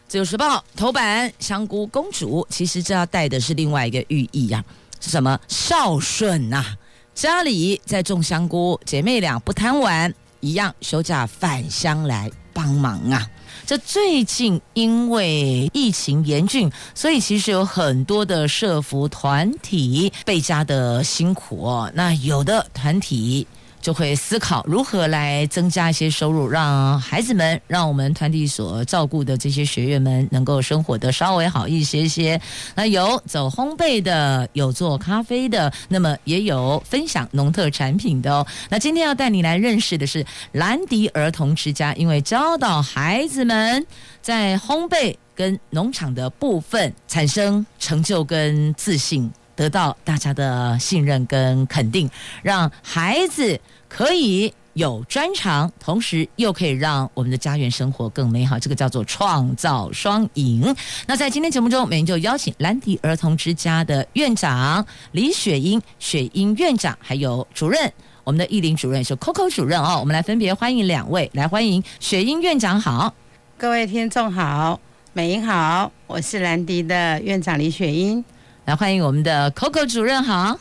[0.10, 5.38] 自由时报头版，香菇公主，其实这要带的是另外一个寓意呀、啊，是什么？
[5.50, 6.78] 孝顺呐、啊，
[7.18, 13.28] 家里在种香菇，姐妹俩不贪玩，一样休假返乡来帮忙啊。
[13.66, 21.92] 这最近因为疫情严峻，所以其实有很多的社福团体倍加的辛苦哦。
[21.96, 23.48] 那有的团体。
[23.88, 32.38] 就会思考如何来增加一些收入，让孩子们，让我们团体所照顾的这些学员们能够生活得稍微好一些些。
[32.76, 38.46] 那有走烘焙的，有做咖啡的，那么也有分享农特产品的哦。
[38.68, 43.88] 那今天要带你来认识的是兰迪儿童之家，因为教导孩子们
[44.22, 52.10] 在烘焙跟农场的部分产生成就跟自信，得到大家的信任跟肯定，
[52.44, 53.58] 让孩子。
[53.90, 60.76] 可以有专长，同时又可以让我们的家园生活更美好，这个叫做创造双赢。
[61.08, 67.92] 那在今天节目中，美英就邀请兰迪儿童之家的院长李雪英、雪英院长，还有主任，
[68.24, 69.98] 我们的艺林主任是 Coco 主任哦。
[70.00, 73.12] 我们来分别欢迎两位，来欢迎雪英院长好，
[73.58, 74.80] 各位听众好，
[75.14, 78.24] 美英好，我是兰迪的院长李雪英，
[78.66, 80.60] 来欢迎我们的 Coco 主任好。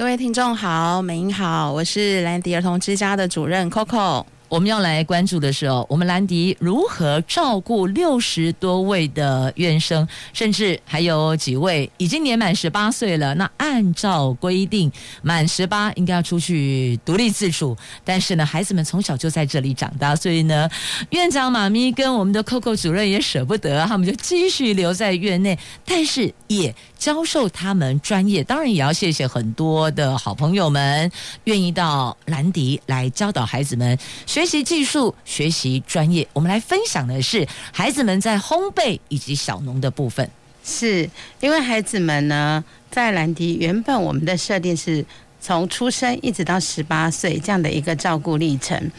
[0.00, 4.24] 各位听众好，美英好，我是兰迪儿童之家的主任 Coco。
[4.50, 13.32] 我们要来关注的是哦，我们兰迪如何照顾六十多位的院生，甚至还有几位已经年满十八岁了。
[13.36, 14.90] 那按照规定，
[15.22, 20.68] 满十八应该要出去独立自主，但是呢，孩子们从小就在这里长大，所以呢，
[21.10, 28.42] 院长妈咪跟我们的 Coco 主任也舍不得，他们就继续留在院内，但是也教授他们专业。
[28.42, 31.08] 当然，也要谢谢很多的好朋友们
[31.44, 33.96] 愿意到兰迪来教导孩子们。
[34.40, 36.26] 学习技术，学习专业。
[36.32, 40.26] 我们来分享的是孩子们在烘焙以及小农的部分。
[40.64, 41.06] 是
[41.40, 45.04] 因为孩子们呢，在兰迪原本我们的设定是
[45.42, 48.90] 从出生一直到十八岁这样的一个照顾历程。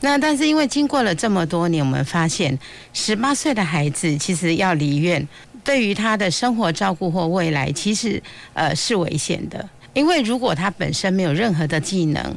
[0.00, 2.58] 那但是因为经过了这么多年，我们发现
[2.92, 5.26] 十八岁的孩子其实要离院，
[5.64, 9.66] 对于他的生活照顾或未来，其实呃是危险的。
[9.94, 12.36] 因为如果他本身没有任何的技能，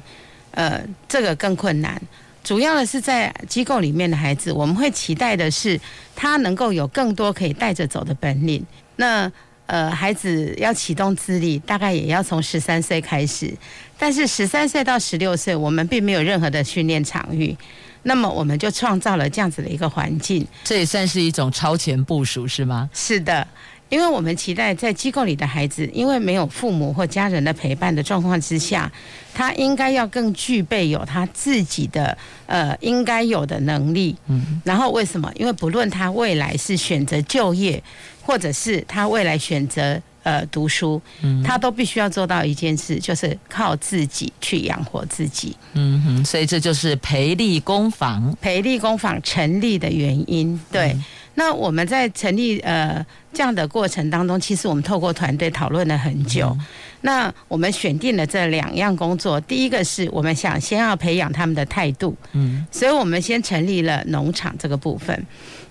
[0.52, 2.02] 呃，这个更困难。
[2.44, 5.80] 主要的是在机构里面的孩子，我们会期待的是
[6.16, 8.64] 他能够有更多可以带着走的本领。
[8.98, 9.32] 那
[9.66, 13.52] 呃，孩子要启动智力，大概也要从十三岁开始。
[13.98, 17.56] 但是十三岁到十六岁，我们并没有任何的训练场域，
[18.04, 20.46] 那么我们就创造了这样子的一个环境。
[20.66, 22.90] 这也算是一种超前部署，是吗？
[22.94, 23.48] 是的。
[23.89, 28.91] 因为我们期待在机构里的孩子，因为没有父母或家人的陪伴的状况之下，
[29.36, 32.17] 他应该要更具备有他自己的
[32.48, 34.15] 呃应该有的能力。
[34.28, 35.32] 嗯，然后为什么？
[35.36, 37.84] 因为不论他未来是选择就业，
[38.24, 45.56] 或者是他未来选择呃读书，嗯，他都必须要做到一件事，就是靠自己去养活自己。
[45.74, 50.60] 嗯哼，所以这就是培力工坊，培力工坊成立的原因。
[50.72, 50.93] 对。
[50.93, 56.48] 嗯那我们在成立呃这样的过程当中，其实我们透过团队讨论了很久。
[56.60, 56.65] 嗯、
[57.02, 65.26] 那我们选定了这两样工作，第一个是我们想先要培养他们的态度，嗯，所以我们先成立了农场这个部分。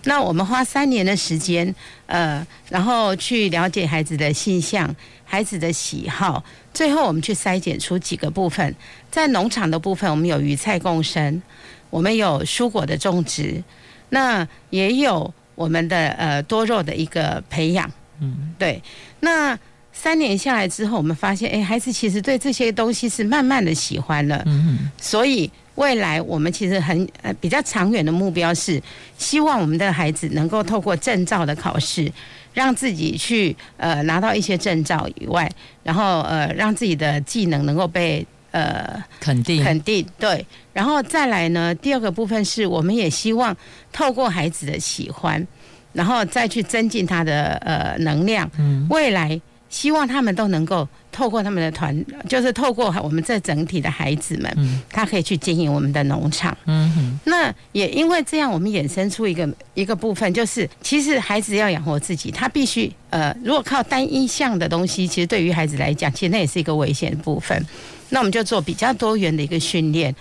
[0.04, 1.72] 那我们花三年的时间，
[2.06, 4.92] 呃，然后去了解孩子的性向、
[5.24, 6.42] 孩子的喜好，
[6.74, 8.74] 最后我们去筛检出几个部分。
[9.12, 11.40] 在农场的部分，我们有鱼菜共生，
[11.88, 13.62] 我们有蔬果的种植，
[14.08, 17.90] 那也有我们的呃多肉的一个培养。
[18.20, 18.82] 嗯，对。
[19.20, 19.58] 那
[19.92, 24.42] 三年下来之后，我们发现，哎，孩子其实对这些东西是慢慢的喜欢了。
[24.46, 25.50] 嗯，所以。
[25.76, 28.78] 未来我们其实很呃比较长远的目标是，
[29.16, 32.12] 希望我们的孩子能够透过证照的考试，
[32.52, 35.50] 让自己去呃拿到一些证照以外，
[35.82, 43.54] 然后呃让自己的技能能够被呃肯定肯定对，然后再来呢，第二个部分是我们也希望
[43.92, 45.44] 透过孩子的喜欢，
[45.92, 49.40] 然后再去增进他的呃能量，嗯，未来。
[49.72, 56.54] 希望他们都能够透过他们的团，就是透过我们这整体的孩子们，嗯，他可以去经营我们的农场。
[56.66, 57.18] 嗯哼。
[57.24, 67.66] 那也因为这样，我们衍生出一个一个部分，就是其实孩子要养活自己，他必须呃，如果靠单一项的东西，其实对于孩子来讲，其实那也是一个危险的部分。
[68.12, 70.14] 那我们就做比较多元的一个训练。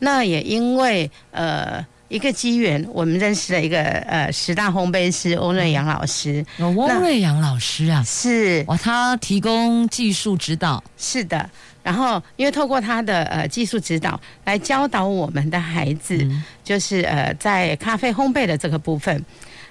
[0.00, 1.86] 那也因为呃。
[2.08, 6.46] 一个机缘，我们认识了一个呃十大烘焙师翁瑞阳老师。
[6.56, 10.80] 有翁瑞阳老师啊，是哇，他提供技术指导。
[10.96, 11.50] 是的，
[11.82, 19.24] 然后因为透过他的呃技术指导来教导我们的孩子，嗯、就是呃在咖啡烘焙的这个部分，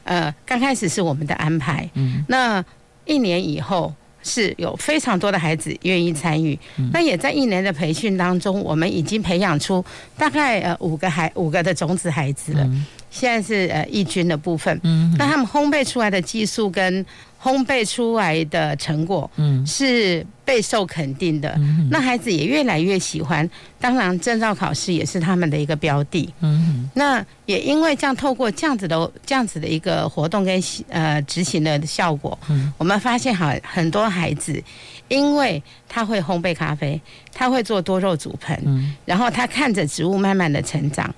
[0.04, 2.62] 呃刚开始是我们的安排，嗯，那
[3.06, 3.94] 一年以后。
[4.26, 6.58] 是有非常多的孩子愿意参与，
[6.92, 9.86] 那也在一年的培训当中，我们已经培养出
[10.18, 12.68] 大概呃五个孩五个的种子孩子了。
[13.12, 14.78] 现在是呃抑菌的部分，
[15.18, 17.06] 那他们烘焙出来的技术跟
[17.46, 21.56] 烘焙出来的成果，嗯，是备受肯定的。
[21.92, 23.48] 那孩子也越来越喜欢，
[23.80, 26.28] 当然证照考试也是他们的一个标的。
[26.40, 34.60] 嗯，那也因为这样，透过这样子的这样子的一个活动跟呃执行的效果，嗯，我们发现好很多孩子，
[35.08, 37.00] 因为他会烘焙咖啡，
[37.32, 41.14] 他会做多肉煮盆，嗯，然后他看着植物慢慢的成长，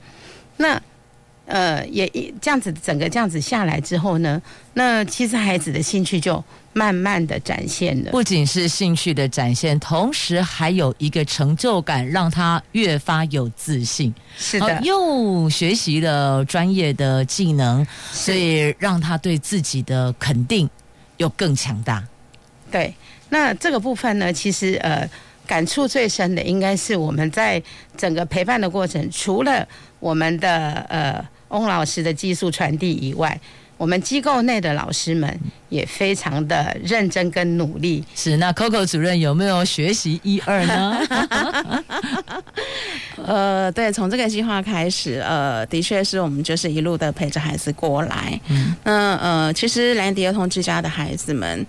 [0.57, 0.77] 那。
[1.47, 2.05] 呃，也
[2.41, 4.41] 这样子，整个这样子下来之后呢，
[4.73, 6.43] 那其实孩子的兴趣就
[6.73, 8.11] 慢慢的展现了。
[8.11, 14.13] 不仅是兴趣的展现，同时还有一个成就感，让他越发有自信。
[14.37, 20.69] 是的，又学习了专业的技能，所以让他对自己的肯定
[21.15, 22.03] 又更强大。
[22.69, 22.93] 对，
[23.29, 25.09] 那这个部分呢，其实呃，
[25.47, 27.63] 感触最深的应该是我们在
[27.95, 29.65] 整个陪伴的过程，除了
[30.01, 31.25] 我们的呃。
[31.49, 33.39] 翁老师的技术传递以外，
[33.77, 35.39] 我们机构内的老师们
[35.69, 38.03] 也非常的认真跟努力。
[38.15, 40.99] 是，那 Coco 主任有没有学习一二呢？
[43.25, 48.39] 呃，对，从这个计划开始，呃，的确是我们就是一路的陪着孩子过来。
[48.49, 51.65] 嗯，那呃，其实兰迪儿童之家的孩子们。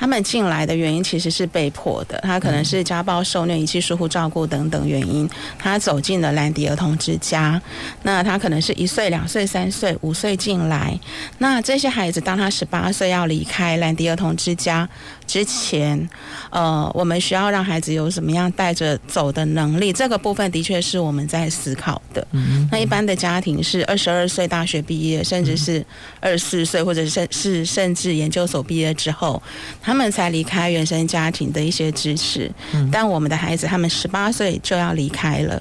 [0.00, 5.28] 他们进来的原因其实是被迫的，他可能是家暴、受虐、遗弃、疏忽照顾等等原因，
[5.58, 7.60] 他走进了兰迪儿童之家。
[8.04, 10.96] 那他可能是一岁、两岁、三岁、五岁进来。
[11.38, 14.88] 那这些孩子，当他十八岁要离离开兰迪儿童之家。
[15.28, 16.08] 之前，
[16.50, 19.92] 呃，我们需要让孩子有什么样带着走的能力？
[19.92, 22.26] 这个部分的确是我们在思考的。
[22.72, 25.84] 那一般的家庭是二十二岁大学毕业，甚至是
[26.18, 29.40] 二十四岁，或者甚是甚至研究所毕业之后。
[29.82, 32.50] 他们才离开原生家庭的一些支持，
[32.90, 35.60] 但我们的孩子他们十八岁就要离开了。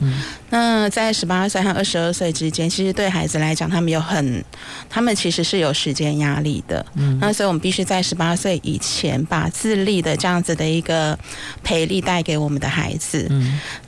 [0.50, 4.42] 那在十八岁和二十二岁之间，其实对孩子来讲，他们有很，
[4.90, 6.86] 他们其实是有时间压力的。
[7.20, 11.18] 那所以我们必须在十八岁以前，把自立的这样子的一个
[11.64, 13.28] 培力带给我们的孩子。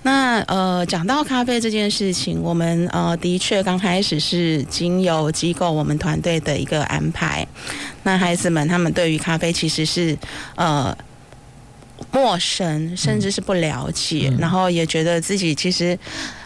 [0.01, 7.47] 那呃，讲到咖啡这件事情，我们呃的确刚开始是经由机构我们团队的一个安排。
[8.01, 10.17] 那孩子们他们对于咖啡其实是
[10.55, 10.97] 呃
[12.11, 15.99] 陌生，甚至是不了解，嗯、然后也觉得自己其实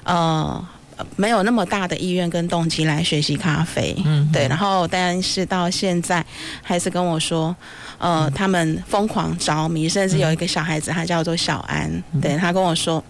[0.04, 0.68] 呃
[1.16, 3.96] 没有那么大的意愿跟动机来学习咖啡。
[4.06, 4.48] 嗯，对。
[4.48, 6.26] 然后但是到现在，
[6.62, 7.56] 还是跟我说，
[7.98, 13.04] 呃，他们疯狂着迷，甚至有一个小孩子，他叫做小安，对，他跟我说。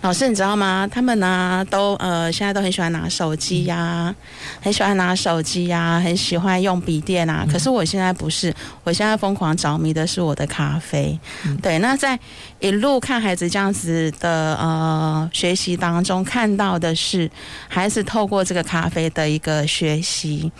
[0.00, 0.88] 老师，你知道吗？
[0.88, 4.14] 他们呢，都呃，现在都很喜欢拿手机呀、啊，
[4.62, 7.44] 很喜欢拿手机呀、啊，很喜欢用笔电啊。
[7.50, 11.18] 可是我现在不是，我现在疯狂着迷的是我的咖啡。
[11.60, 12.16] 对，那在
[12.60, 17.28] 一路看孩子这样子的呃学习当中，看到的是
[17.66, 20.50] 孩子透过这个咖啡的一个学习。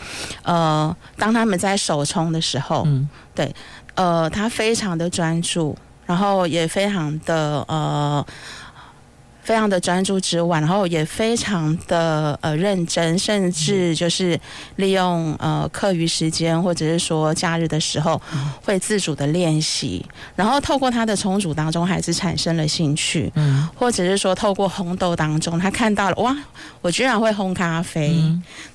[0.43, 3.55] 呃，当他们在手冲的时候，嗯对，
[3.95, 8.25] 呃，他非常的专注，然后也非常的呃。
[9.49, 14.39] 非常的专注之外，然后也非常的呃认真，甚至就是
[14.75, 18.21] 利用呃课余时间或者是说假日的时候，
[18.63, 26.37] 会自主的练习，然后透过他的冲煮当中，孩子产生了兴趣，嗯，或者是说透过烘豆当中，他看到了哇，
[26.81, 28.23] 我居然会烘咖啡，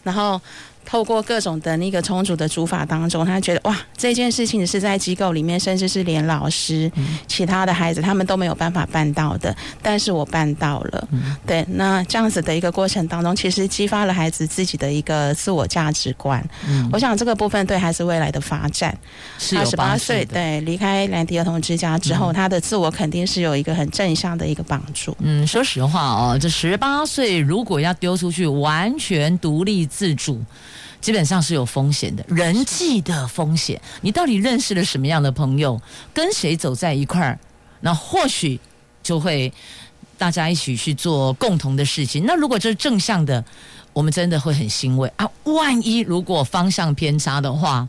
[0.02, 0.40] 然后。
[0.84, 6.90] 透过各种的那个充足的煮法当中，他觉得哇，这件事情是在机构里面，甚至是连老师、
[7.26, 11.08] 其他的孩子他们都没有办法办到的，但是我办到了。
[11.46, 16.42] 对，那这样子的一个过程当中，其实激发了孩子自己的一个自我价值观。
[16.92, 18.96] 我想这个部分对孩子未来的发展，
[19.50, 25.16] 他十八岁对离开兰迪儿童之家之后，他的自我肯定是有一个很正向的一个帮助。
[25.20, 30.40] 嗯，说实话哦，这十八岁如果要丢出去，完全独立自主。
[31.04, 33.78] 基本上是有风险的，人际的风险。
[34.00, 35.78] 你到底认识了什么样的朋友，
[36.14, 37.38] 跟谁走在一块儿，
[37.80, 38.58] 那或许
[39.02, 39.52] 就会
[40.16, 42.24] 大家一起去做共同的事情。
[42.24, 43.44] 那如果这是正向的，
[43.92, 45.28] 我们真的会很欣慰啊。
[45.42, 47.86] 万一如果方向偏差的话，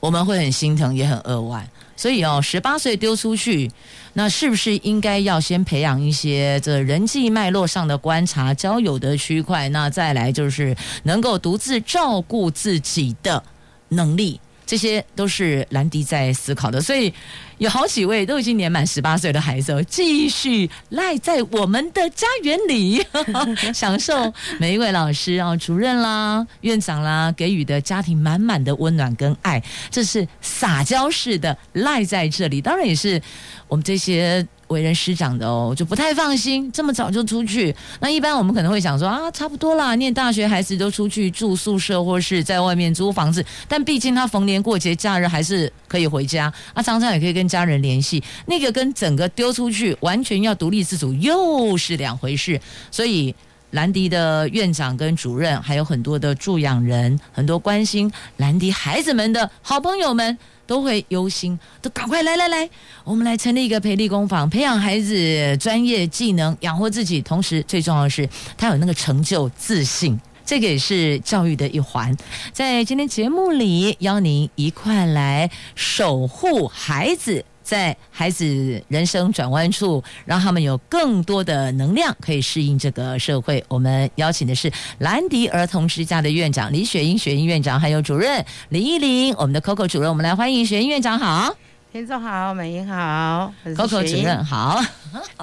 [0.00, 1.64] 我们会很心疼，也很扼腕。
[1.98, 3.68] 所以哦，十八岁丢出去，
[4.12, 9.68] 那是不是应该要先培养一些这人际脉络上的观察、交友的区块？
[9.70, 13.42] 那再来就是能够独自照顾自己的
[13.88, 14.40] 能力。
[14.68, 17.10] 这些都是兰迪在思考的，所以
[17.56, 23.02] 有好几位都已经年满十八岁的孩子，继续赖在我们的家园里，
[23.72, 33.20] 享受每一位老师啊、主任啦、院长啦给予的家庭满满的温暖跟爱，这是撒娇式的赖在这里，当然也是
[33.68, 34.46] 我们这些。
[34.68, 37.74] 为人师长的哦，就不太放心这么早就出去。
[38.00, 43.44] 那一般我们可能会想说啊，差不多啦，念大学孩子都出去住宿舍或是在外面租房子。
[43.66, 48.22] 但毕竟他逢年过节假日还是可以回家，啊，常常也可以跟家人联系。
[48.46, 52.60] 那个跟整个丢出去完全要独立自主又是两回事。
[52.90, 53.34] 所以
[53.70, 60.36] 兰迪的院长跟主任还有很多的助养人，很多关心兰迪孩子们的好朋友们。
[60.68, 62.68] 都会忧心，都赶快来来来，
[63.02, 67.22] 我们来成立一个培力工坊，培养孩子专业技能，养活自己。
[67.22, 72.14] 同时，最重要的是他有那个成就自信，这个也是教育的一环。
[72.52, 77.42] 在今天节目里，邀您一块来守护孩子。
[77.68, 83.62] 在孩子人生转弯处，让他们有更多的能量可以适应这个社会。
[83.68, 90.08] 我们邀请的是兰迪儿童之家的院长李雪英、雪英院长，还有主任李依林，我们的 Coco 主任。
[90.08, 91.54] 我们来欢迎雪英院长，好，
[91.92, 94.82] 听众好，美英好，Coco 主任好。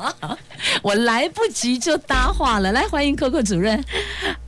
[0.82, 3.84] 我来不及就搭话了，来欢迎 Coco 主任。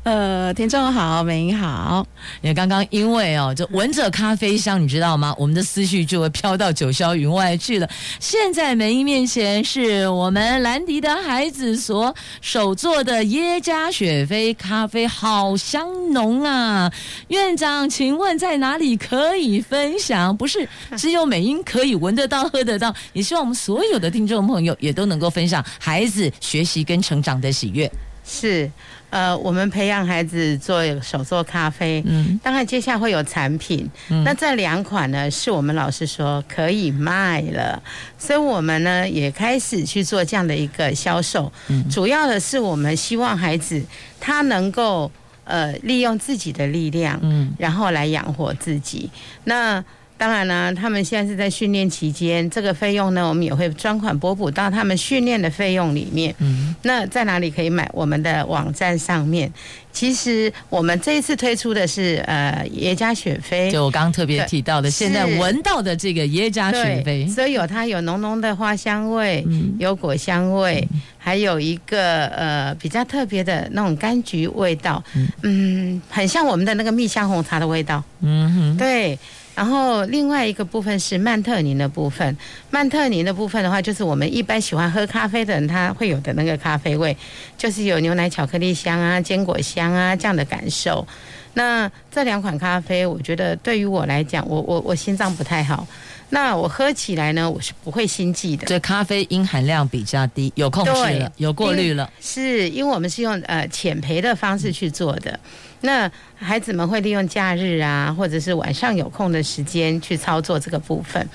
[0.07, 2.07] 呃，听众好，美英好。
[2.39, 5.35] 也刚刚因为哦，就闻着咖啡香，你知道吗？
[5.37, 7.89] 我们的思绪就会飘到九霄云外去了。
[8.17, 16.89] 现在美英面前是我们兰迪的孩子所手做的耶加雪菲咖啡，好香浓啊！
[17.27, 20.37] 院长，请问在哪里可以分享？
[20.37, 27.91] 不是 只有美英可以闻得到、喝得到，也希望我们所有的听众朋友也都能够分享孩子学习跟成长的喜悦。
[28.29, 28.69] 是，
[29.09, 37.81] 呃，我们培养孩子做手做咖啡，嗯，当然接下来会有产品，嗯，那这两款呢，是我们老师说可以卖了，
[38.17, 43.81] 所以我们呢也开始去做这样的一个销售，嗯，主要的是我们希望孩子
[44.19, 45.09] 他能够
[45.45, 49.09] 呃利用自己的力量，嗯，然后来养活自己，
[49.45, 49.81] 那。
[50.17, 56.33] 当然呢，他们现在是在训练期间，这个费用呢，我们也会专款拨补到他们训练的费用里面。
[56.39, 57.87] 嗯，那在哪里可以买？
[57.93, 59.51] 我们的网站上面。
[59.93, 78.03] 其实我们这一次推出的是呃耶加雪菲，就我刚刚特别提到的，现在闻到的这个耶加雪菲，所以有它有浓浓的花香味，嗯、有果香味，嗯、还有一个呃比较特别的那种柑橘味道，嗯，嗯，很像我们的那个蜜香红茶的味道。
[78.21, 79.17] 嗯哼，对。
[79.57, 82.37] 然后另外一个部分是曼特宁的部分，
[82.69, 87.17] 曼特宁的部分的话，就是我们一般喜欢喝咖啡的人，他会有的那个咖啡味，
[87.57, 91.07] 就是有牛奶巧克力香啊、坚果香啊这样的感受。
[91.55, 95.87] 那这两款咖啡，我觉得对于我来讲，我我我心脏不太好。
[96.29, 98.67] 那我喝起来呢，我是不会心悸的。
[98.67, 102.11] 这咖啡因含量比较低，有控制了，有过滤了。
[102.19, 105.39] 是因为我们是用呃浅焙的方式去做的。
[105.79, 111.25] 那孩子们会利用假日啊，或者是晚上有空的时间去操作这个部分。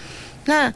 [0.45, 0.71] 那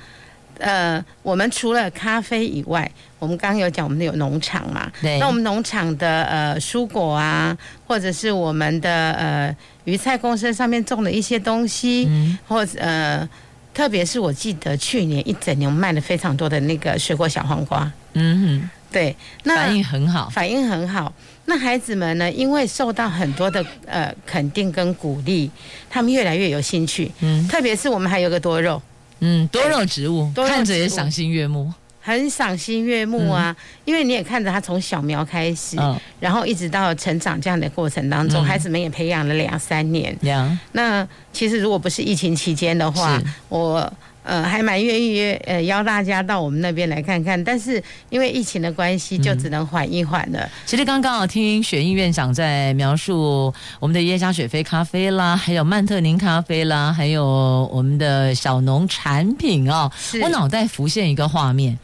[0.58, 4.90] 呃，我们除了咖啡以外，我们刚刚有讲我们有农场嘛？
[5.02, 5.18] 对。
[5.18, 7.54] 那我们农场的呃蔬果啊，
[7.86, 9.54] 或者是我们的呃
[9.84, 13.28] 鱼菜共生上面种的一些东西，嗯、或者呃。
[13.76, 19.14] 特别是我记得去年一整年卖了非常多的那个水果小黄瓜，嗯哼，对，
[19.44, 21.12] 那反应很好，反应很好。
[21.44, 25.50] 那孩子们呢，因为受到很多的呃肯定跟鼓励，
[25.90, 27.12] 他们越来越有兴趣。
[27.20, 28.80] 嗯，特别是我们还有个多肉，
[29.20, 31.70] 嗯，多肉植物，多肉植物看着也赏心悦目。
[32.06, 40.16] 很赏心悦目啊，嗯、因为你也看着他从小苗开始，哦、然后一直到成长这样的过程当中，嗯、孩子们也培养了两三年。
[40.22, 43.92] 嗯、那其实如果不是疫情期间的话，我
[44.22, 50.38] 呃还蛮愿意呃邀大家到我们那边来看看，但是因为疫情的关系，就只能缓一缓了。
[50.38, 59.90] 嗯、其实刚刚我听雪映院长在描述我们的耶加雪菲咖啡啦，还有曼特宁咖啡啦，还有我们的小农产品哦，
[60.22, 61.76] 我脑袋浮现一个画面。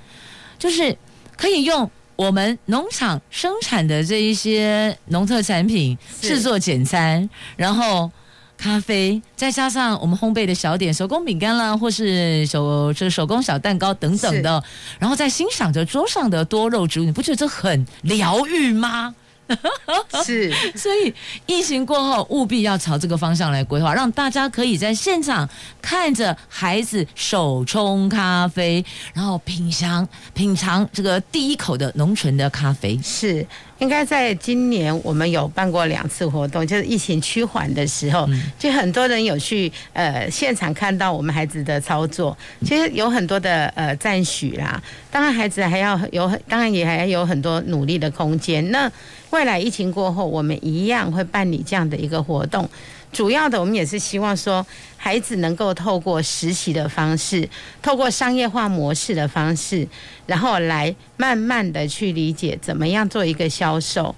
[0.63, 0.97] 就是
[1.37, 8.09] 可以用我们农场生产的这一些农特产品制作简餐，然后
[8.57, 14.63] 咖啡，再加上我们烘焙的小点、手工饼干啦，或是手这手工小蛋糕等等的，
[15.01, 19.13] 然后再欣赏着桌上的多肉植物，你不觉得这很疗愈吗？
[20.25, 21.13] 是，所以
[21.47, 25.49] 疫情过后务必要朝这个方向来规划，让大家可以在现场
[25.81, 28.85] 看着孩子手冲咖啡，
[29.15, 32.99] 然后品尝品尝这个第一口的浓醇的咖啡。
[33.03, 33.47] 是，
[33.83, 44.81] 应该在今年我们有办过两次活动，就是疫情趋缓的时候，嗯、就很多人有去呃现场看到我们孩子的操作，其实有很多的呃赞许啦。
[45.11, 48.71] 当然孩子还要有，当然也还有很多努力的空间。
[48.71, 48.89] 那
[49.31, 52.71] 未来疫情过后，我们一样会办理这样的一个活动。
[53.13, 57.47] 主要的，我们也是希望说，孩子能够透过实习的方式，
[57.83, 59.87] 透过商业化模式的方式，
[60.27, 64.15] 然后来慢慢的去理解怎么样做一个销售。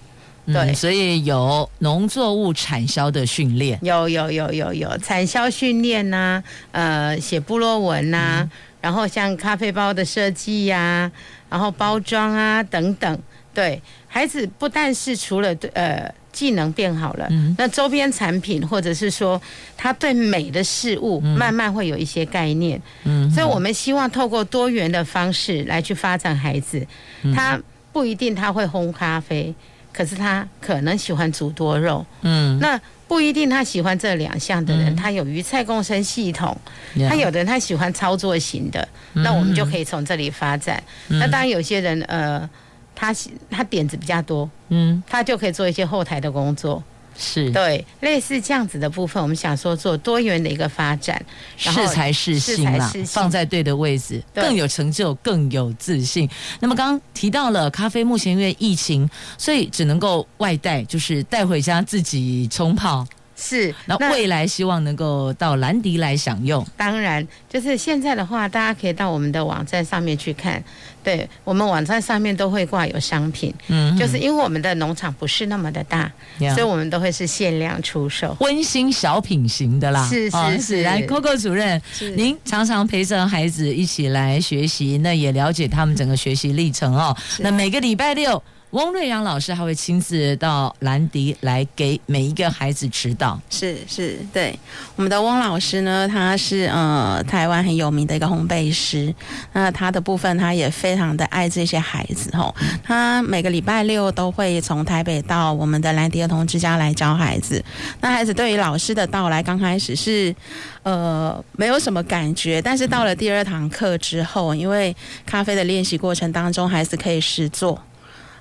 [0.47, 8.51] 对，嗯、所以有农作物产销的训练，有有有有有产销训练呐，呃，写部落文呐、啊，嗯、
[8.83, 11.11] 然后像咖啡包的设计呀，
[11.49, 13.19] 然后包装啊等等，
[13.53, 13.81] 对。
[14.07, 19.41] 孩子不但是除了对呃技能变好了，嗯、那周边产品或者是说
[19.77, 26.85] 他对美的事物慢慢会有一些概念，嗯，所以我们希望透过多元的方式来去发展孩子，
[27.23, 27.59] 嗯、他
[27.93, 29.55] 不一定他会烘咖啡，
[29.93, 36.57] 可是他可能喜欢煮多肉，嗯，那不一定他喜欢这两项的人，嗯、他有鱼菜共生系统，
[36.97, 40.83] 嗯、他有的人他喜欢操作型的，嗯、那我们就可以从这里发展。
[41.09, 42.51] 嗯、那当然有些人呃。
[42.95, 43.15] 他
[43.51, 46.83] 他点子比较多，嗯，他就可以做一些后台的工作，
[47.17, 51.25] 是对类似这样子的部分，我们想说做多元的一个发展，
[51.57, 56.29] 适才是性啦，放在对的位置，更有成就，更有自信。
[56.61, 63.07] 那么刚刚提到了咖啡，目前因为疫情，所以只能够外带，就是带回家自己冲泡。
[63.37, 66.65] 是，那未来希望能够到兰迪来享用。
[66.77, 70.63] 当然，就是现在的话，大家可以到我们的网站上面去看。
[71.05, 80.09] 对，我们网站上面都会挂有商品，嗯，就是因为我们的农场不是那么的大，嗯、所以我们都会是限量出售，温馨小品型的啦。
[80.09, 81.81] 是是是来，Coco 主任，
[82.17, 87.15] 您常常陪着孩子一起来学习，那也了解他们整个学习历程哦。
[87.39, 88.43] 那每个礼拜六。
[88.75, 93.41] 翁瑞阳老师还会亲自到兰迪来给每一个孩子指导。
[93.49, 94.59] 是是，对，
[94.97, 99.15] 我们的翁老师呢，他是呃台湾很有名的一个烘焙师。
[99.53, 102.53] 那他的部分，他也非常的爱这些孩子吼。
[102.83, 107.65] 他每个礼拜六都会从台北到我们的兰迪儿童之家来教孩子。
[108.01, 110.35] 那孩子对于老师的到来，刚开始是
[110.83, 117.81] 呃没有什么感觉，但是到了第二堂课之后，因为咖啡的练习过程当中，孩子可以试做。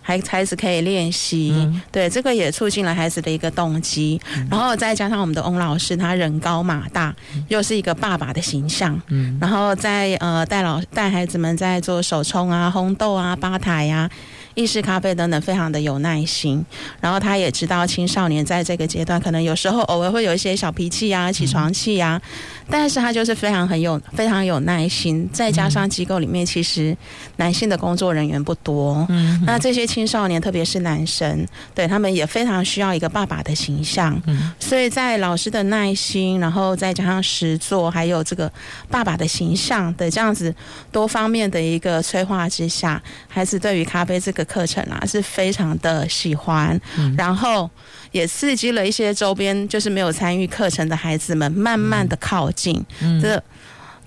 [0.03, 7.15] 还孩子可以练习，嗯、对，这个也促进了孩子的一个动机，嗯、然后再加上我们的翁老师，他人高马大，
[7.47, 14.11] 又是一个爸爸的形象，嗯，然后在呃带老带孩子们在做手冲啊、烘豆啊、吧台呀、啊。
[14.55, 16.63] 意式咖啡等等，非常的有耐心。
[16.99, 22.21] 然后他也知道青少年在这个阶段，可能有时候偶尔会有一些小脾气呀、起床气呀，
[22.69, 25.29] 但是他就是非常很有非常有耐心。
[25.33, 26.95] 再加上机构里面其实
[27.37, 34.21] 男性的工作人员不多，嗯，那这些青少年特别是男生，对他们也非常需要一个爸爸的形象。
[34.27, 38.51] 嗯，所以在老师的耐心，然后再加上实作，还有这个
[38.89, 40.53] 爸爸的形象的这样子
[40.91, 47.69] 多方面的一个催化之下，孩子对于咖啡这个课程啊是非常的喜欢，嗯、然后
[48.11, 53.43] 也刺激了一些周边就是没有参与课程的孩子们慢慢的靠近，嗯，这。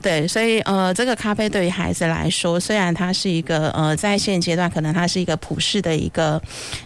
[0.07, 6.41] 对，所以呃，这个咖啡对于孩子来说，虽然它是一个呃，在现阶段可能它是一个普世的一个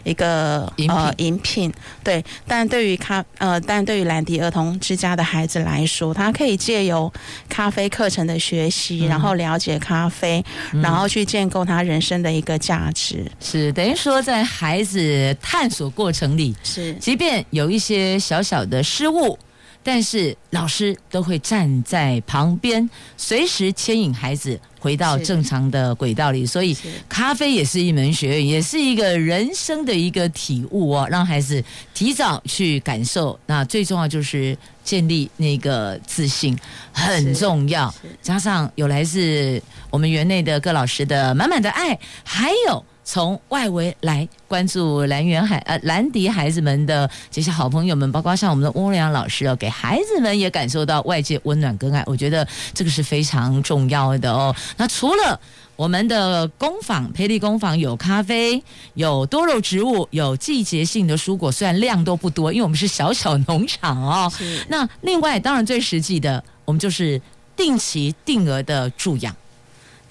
[0.05, 1.71] 一个呃饮品，
[2.03, 7.13] 对，但对于咖呃，但对于兰迪儿童之家的孩子来说，他可以借由
[7.47, 10.43] 咖啡课程的学习，然后了解咖啡，
[10.73, 13.31] 嗯、然后去建构他人生的一个价值。
[13.39, 19.39] 是等于说，在孩子探索过程里，是即便有一些小小的失误。
[19.83, 26.45] 但是老师都会站在旁边，随时牵引孩子回到正常的轨道里。
[26.45, 26.77] 所以，
[27.09, 31.09] 咖啡也是一门学问，也是一个人生的一个体悟哦。
[31.11, 31.63] 让孩子
[31.95, 36.59] 提早去感受，那最重要就是建立那个自信，
[36.93, 37.93] 很重要。
[38.21, 42.85] 加上有来自我们园内的各老师的满满的爱，还有。
[43.13, 54.55] 从外围来关注蓝园海呃兰迪孩子们的这些好朋友们，包括像我们的翁良老师哦，给孩子们也感受到外界温暖跟爱，我觉得这个是非常重要的哦。
[54.77, 55.41] 那除了
[55.75, 58.63] 我们的工坊培力工坊有咖啡，
[58.95, 64.33] 有多肉植物，有季节性的蔬果，虽然量都不多，因为我们是小小农场哦。
[64.69, 67.21] 那另外当然最实际的，我们就是
[67.57, 69.35] 定期定额的助养。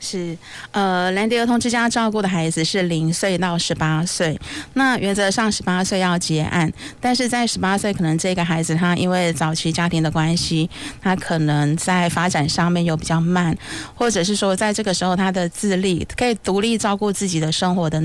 [0.01, 0.37] 是，
[0.71, 4.39] 呃，兰迪儿童之家照顾的孩子是零岁到十八岁，
[4.73, 6.71] 那原则上十八岁要结案，
[7.01, 10.69] 但是在十八岁，可能这个孩子他因为早期家庭的关系，
[11.01, 13.55] 他可能在发展上面有比较慢，
[13.93, 18.01] 或者是说在这个时候他的自立可以独立照顾自己的生活的，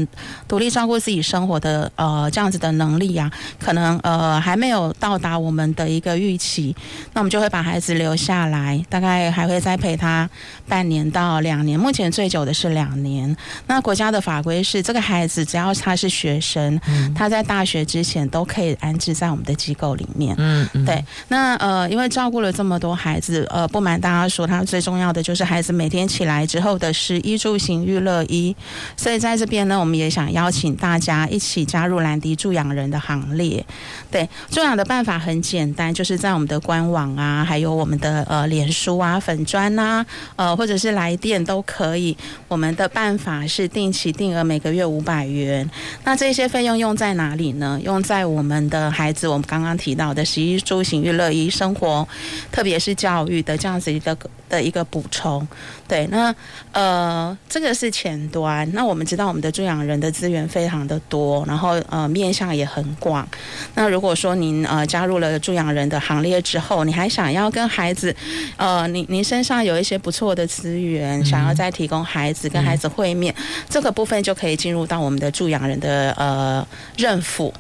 [0.49, 3.31] 独立照顾自己生活的呃这样子的能力啊，
[3.61, 6.75] 可能呃还没有到达我们的一个预期，
[7.13, 10.29] 那我们就会把孩子留下来，大概还会再陪他
[10.67, 11.84] 半年到两年。
[11.85, 13.37] 目前最久的是两年。
[13.67, 20.35] 那国家的法规是，这个孩子只要他是学生，嗯、他在大学之前都可以安置在我们的机构里面。
[20.39, 21.05] 嗯，嗯对。
[21.29, 28.57] 那呃，因为照顾了这么多孩子，呃，不瞒大家说，他最重要的就是孩子每天起来之后的食衣住行娱乐一。
[28.97, 33.63] 所以在这边呢，我们也想邀请大家一起加入兰迪助养人的行列。
[34.11, 40.07] 对，助养的办法很简单，就是在我们的官网啊，还有我们的呃脸书啊、粉砖啊，
[40.37, 41.74] 呃，或者是来电都可以。
[41.75, 42.17] 可以，
[42.47, 45.69] 我们的办法是定期定额，每个月五百元。
[46.05, 47.81] 那这些费用用在哪里呢？
[47.83, 52.07] 用在我们的孩子，我们刚刚提到的食衣住行娱乐衣生活，
[52.53, 54.17] 特别是教育的这样子一个
[54.49, 55.47] 的一个补充。
[55.87, 56.35] 对，那
[56.73, 58.69] 呃，这个是前端。
[58.73, 63.27] 那我们知道我们的助养人的资源非常的多，然后呃，面向也很广。
[63.75, 68.15] 那如果说您呃加入了助养人的行列之后，你还想要跟孩子，
[68.57, 76.67] 呃，您您身上有一些不错的资源，嗯、想要再提供孩子跟孩子会面，嗯、这个部分就可以进入到我们的助养人的呃
[76.97, 77.53] 认辅。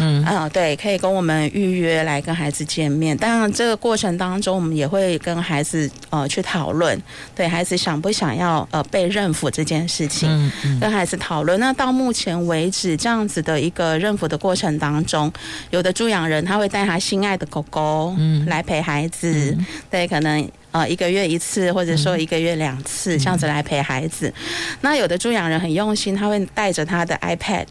[0.00, 3.16] 嗯啊，对，可以跟我们预约来跟孩子见面。
[3.16, 7.00] 当然，这个过程当中，我们也会跟孩子呃去讨论，
[7.34, 11.60] 对孩子想不想要呃被认抚这件事情，嗯嗯、跟孩子讨论。
[11.60, 15.32] 那到目前为止，这样子的一个认抚的过程当中，
[15.70, 24.32] 有的助养人他会带他心爱的狗狗嗯来陪孩子，嗯、对，可能呃一个月一次，或者说一个月两次、嗯、这样子来陪孩子。
[24.80, 27.66] 那有的助养人很用心，他会带着他的 iPad。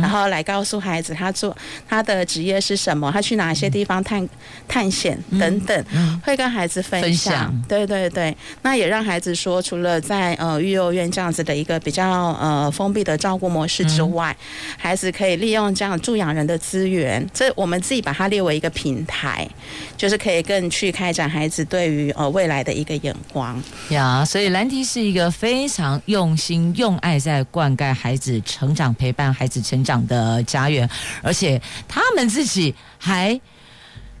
[0.00, 1.56] 然后来告诉孩子他做
[1.88, 4.28] 他的职业是什么，他去哪些地方探
[4.68, 5.84] 探险等等，
[6.24, 7.02] 会跟孩子分享。
[7.02, 7.62] 分享。
[7.68, 12.08] 对对对，那也让孩子说，除了在呃育幼院这样子的一个比较
[12.40, 19.48] 呃封闭的照顾模式之外，嗯、孩子可以利用这样助养人的资源，这我们自己把它列为一个平台，
[19.96, 23.62] 就是可以更去开展孩子对于呃未来的一个眼光。
[23.90, 24.24] 呀。
[24.24, 30.90] 所以兰迪是一个非常用心用爱在灌溉孩子成长，陪伴孩子成长的家园，
[31.22, 33.40] 而且他们自己还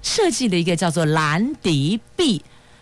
[0.00, 2.40] 设计了一个叫做蓝迪币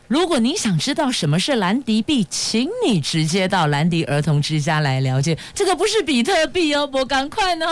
[0.08, 5.36] 如果你想知道什么是兰迪币，请你直接到兰迪儿童之家来了解。
[5.54, 7.66] 这个不是比特币哦，不赶快呢！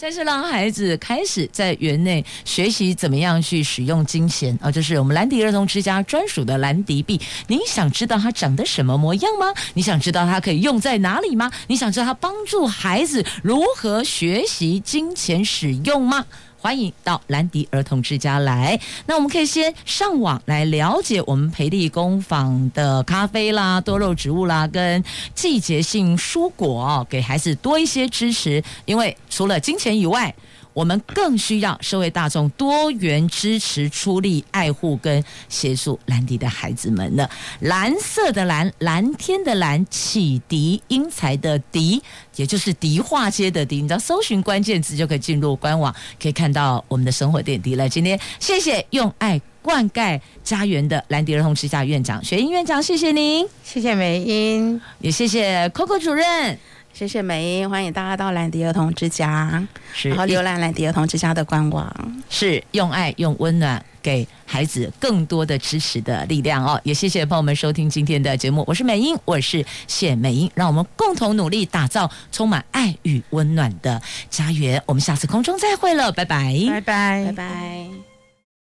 [0.00, 7.20] 但是让孩子开始在园内学习怎么样去使用金钱啊，这、就是我们兰迪儿童之家专属的兰迪币。
[7.48, 9.52] 你想知道它长得什么模样吗？
[9.74, 11.52] 你想知道它可以用在哪里吗？
[11.66, 16.24] 你想知道它帮助孩子如何学习金钱使用吗？
[16.62, 18.78] 欢迎到兰迪儿童之家来。
[19.06, 25.02] 那我们可以先上网来了解我们培力工坊的咖啡啦、多肉植物啦，跟
[25.34, 28.62] 季节性蔬果，给孩子多一些支持。
[28.84, 30.32] 因为除了金钱以外，
[30.72, 37.28] 我们更需要社会大众多元支持、出力爱护跟协助兰迪的孩子们呢。
[37.60, 42.02] 蓝色的蓝，蓝天的蓝，启迪英才的迪，
[42.36, 43.82] 也就是迪化街的迪。
[43.82, 47.88] 你知道，搜寻关键字就可以进入官网，可以看到我们的生活点滴了。
[47.88, 56.58] 今天谢谢用爱灌溉家园的兰迪儿童之家院长雪英院长，谢谢您，谢谢美英，也谢谢 Coco 主任。
[56.92, 66.80] 谢谢美英，欢迎大家到兰迪儿童之家，是然后浏览兰迪儿童之家的官网，是用爱用温暖给孩子更多的支持的力量哦。
[66.84, 74.80] 也谢谢朋友们收听今天的节目，我是美英，我是谢美英，让我们共同努力打造充满爱与温暖的家园。
[74.86, 78.11] 我们下次空中再会了，拜拜，拜拜，拜拜。